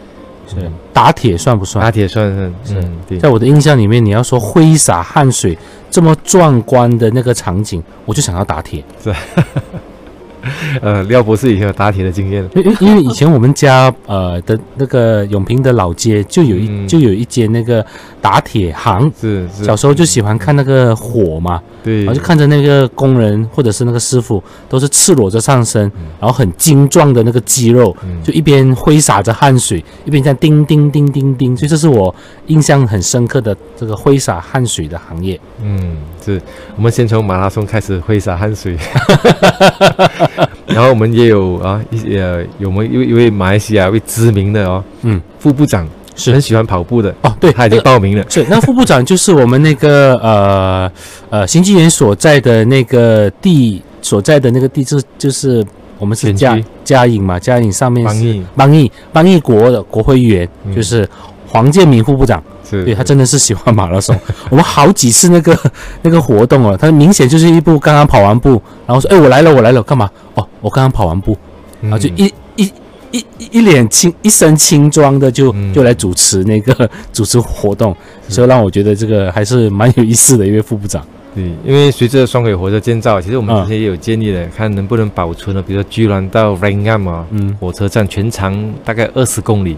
[0.48, 0.54] 是
[0.92, 1.84] 打铁算不算？
[1.84, 5.58] 打铁算是是嗯对在我的印象里面，你要说挥洒汗水
[5.90, 8.84] 这么壮观的那个场景，我就想要打铁。
[10.80, 16.86] 呃，廖博士以前有打铁的经验，因因因为以前我们家呃的那个永平的老街就有一、嗯。
[16.86, 17.84] 就有一间那个
[18.20, 22.04] 打铁行，是是小时候就喜欢看那个火嘛，对。
[22.04, 26.02] 然后就看着那个工人或者是那个师傅都是赤裸着上身，嗯。
[26.20, 28.22] 然后很精壮的那个肌肉，嗯。
[28.22, 32.14] 就一边挥洒着汗水，一边在叮叮叮叮叮，所以这是我
[32.46, 35.38] 印象很深刻的这个挥洒汗水的行业。
[35.62, 35.96] 嗯，
[36.34, 36.40] 是
[36.76, 38.76] 我们先从马拉松开始挥洒汗水，
[40.66, 46.32] 然后我们也有啊一些呃有我们一位一位马来西亚一位知名的哦嗯，副部长是。
[46.32, 50.92] 很喜欢跑步的，哦，对，他已经报名了，是那副部长就是我们那个呃
[51.30, 55.64] 呃新纪元所在的那个地所在的那个地，就是就是
[55.98, 56.68] 我们是嘉选区。
[56.84, 60.74] 嘉颖嘛，嘉颖上面是邦毅邦毅邦毅国的国会议员，嗯。
[60.74, 61.08] 就是
[61.48, 62.42] 黄建明副部长。
[62.68, 64.18] 是对他真的是喜欢马拉松。
[64.50, 65.56] 我们好几次那个
[66.02, 70.10] 那个活动哦，他明显就是一步刚刚跑完步，然后说：“哎，我来了，我来了，干嘛？
[70.34, 71.36] 哦，我刚刚跑完步。”
[71.80, 72.24] 然后就嗯一
[72.56, 72.72] 一
[73.12, 77.96] 一一一脸轻一身轻装的就嗯就来主持那个 主持活动，
[78.28, 81.06] 所以让我觉得这个还是蛮有意思的一位副部长。
[81.36, 89.76] 对，因为随着双轨火车建造，其实我们嗯之前也有建议的，看能不能保存了，比如说居然到 r a n g a m 啊，嗯，火车站全长大概二十公里，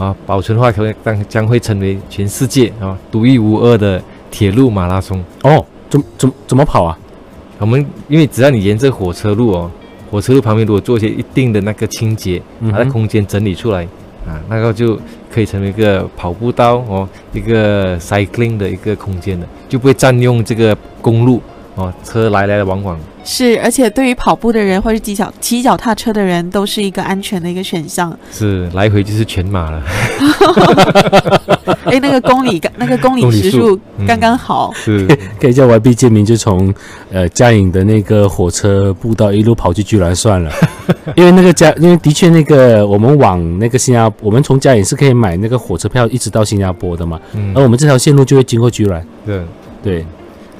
[0.00, 5.22] 啊，保存的话可能将将会成为全世界啊独一无二的铁路马拉松。
[5.42, 6.98] 哦，怎怎怎么跑啊？
[7.58, 9.70] 我们因为只要你沿着火车路哦，
[10.10, 12.40] 火车路旁边如果做一些一定的那个清洁，
[12.72, 13.86] 把它空间整理出来
[14.26, 14.98] 啊，那个就
[15.30, 21.42] 可以成为一个跑步道哦，一个 cycling 的一个空间的，就不会占用这个公路
[21.74, 22.98] 哦，车来来往往。
[23.24, 28.16] 是，而且对于跑步的人或是骑脚骑脚踏车的人，都是一个安全的一个选项。
[28.32, 29.82] 是来回就是全马了，
[31.84, 34.06] 哎，那个公里那个公里时数嗯。
[34.06, 34.72] 刚刚好。
[34.74, 35.06] 是。
[35.40, 36.72] 可以叫 YB 建明就从
[37.10, 40.52] 呃嘉颖的那个火车步道一路跑去居然算了，
[41.16, 47.52] 因为那个嘉，因为的确那个我们往那个新加，我们从嘉颖是可以买那个火车票一直到新加坡的嘛，嗯。
[47.54, 49.42] 而我们这条线路就会经过居然，对，
[49.82, 50.06] 对，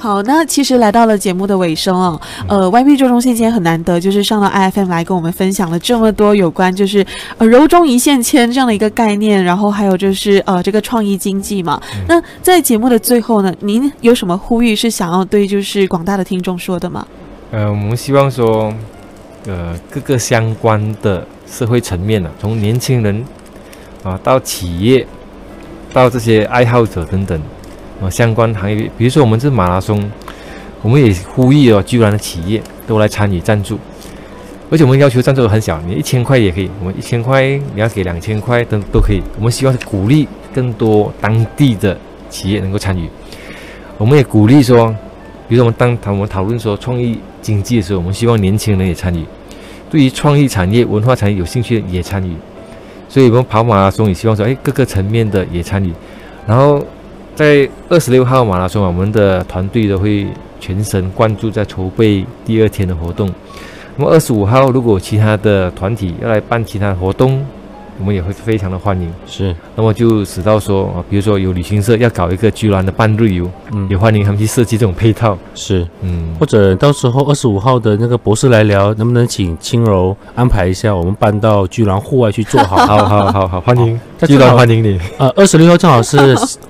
[0.01, 11.79] 好，那其实来到了节目的尾声哦，呃，YP 周中信今天很难得，就是上到 IFM 来跟我们分享了这么多有关就是呃柔中一线牵这样的一个概念，然后还有就是呃这个创意经济嘛。
[12.09, 17.07] 那在节目的最后呢，您有什么呼吁是想要对就是广大的听众说的吗？
[17.51, 18.73] 呃，我们希望说，
[19.47, 23.23] 呃，各个相关的社会层面呢、从年轻人
[24.03, 25.07] 啊到企业，
[25.93, 27.39] 到这些爱好者等等
[28.01, 30.11] 啊相关行业，比如说我们这马拉松，
[30.83, 33.79] 我们也呼吁哦，居然的企业都来参与赞助，
[34.71, 41.97] 而且我们要求赞助很小，你一千块也可以，我们一千块你要给两千块都都可以，我们希望鼓励更多当地的
[42.29, 43.09] 企业能够参与，
[43.99, 44.95] 我们也鼓励说。
[45.49, 49.25] 比如说我们当谈我们讨论说创意经济的时候，我们希望年轻人也参与，
[49.91, 52.37] 对于创意产业、文化产业有兴趣的也参与。
[53.09, 55.93] 所以我们跑马拉松也希望说，哎，各个层面的也参与。
[56.47, 56.81] 然后
[57.35, 60.27] 在二十六号马拉松，我们的团队都会
[60.59, 63.31] 全神贯注在筹备第二天的活动。
[63.97, 67.45] 那么二十五号，如果其他的团体要来办其他活动，
[68.01, 69.13] 我们也会非常的欢迎。
[69.27, 75.37] 是，那么就使到说啊，比如说有旅行社要搞一个居然的半日游，嗯也欢迎他们去设计这种配套。
[75.55, 82.77] 是，嗯，或者到时候二十五号的那个博士来聊，能不能请轻柔安排一下，我们搬到居然户外去做好？
[82.87, 84.99] 好好好好，欢迎，那居然欢迎你。
[85.19, 86.17] 呃，二十六号正好是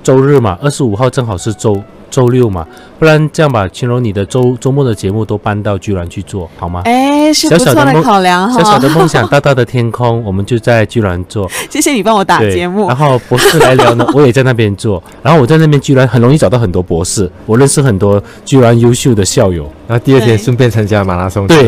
[0.03, 1.81] 周日嘛，二十五号正好是周
[2.11, 2.67] 周六嘛，
[2.99, 6.81] 不然这样吧，青柔你的周周末的节目都搬到居然去做好吗？
[6.85, 8.77] 哎，是不错的小小的梦考量小小。
[8.77, 11.49] 的梦想，大大的天空，我们就在居然做。
[11.69, 12.95] 谢谢你帮我打，节目然。
[12.95, 15.01] 后博士来聊呢，我也在那边做。
[15.23, 19.71] 然后我在那边居然很容易找到很多博士，我认识很多居然优秀的校友。
[19.91, 21.45] 然后第二天顺便参加马拉松。
[21.47, 21.67] 对，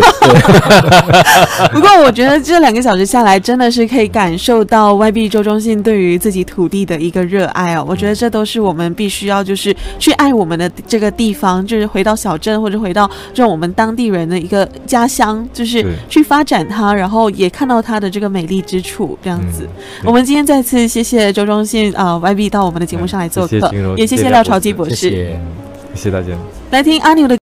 [1.73, 7.85] 不过我觉得这两个小时下来，真的是可以感受到 YB 周中信对于自己土地的一个热爱哦。
[7.85, 19.63] 我觉得这都是我们必须要就是去爱我们的这个地方，就是回到小镇或者回到这种我们当地人的一个家乡，就是是去发展它，然后也看到它的这个美丽之处，这样子。
[19.63, 19.69] 嗯
[20.05, 25.39] 我们今天再次谢谢周中信啊、呃 YB 到我们的节目上来做客，谢谢也谢谢谢谢廖廖朝基博士谢谢。
[25.95, 26.27] 谢谢大家。
[26.71, 27.37] 来听阿牛的。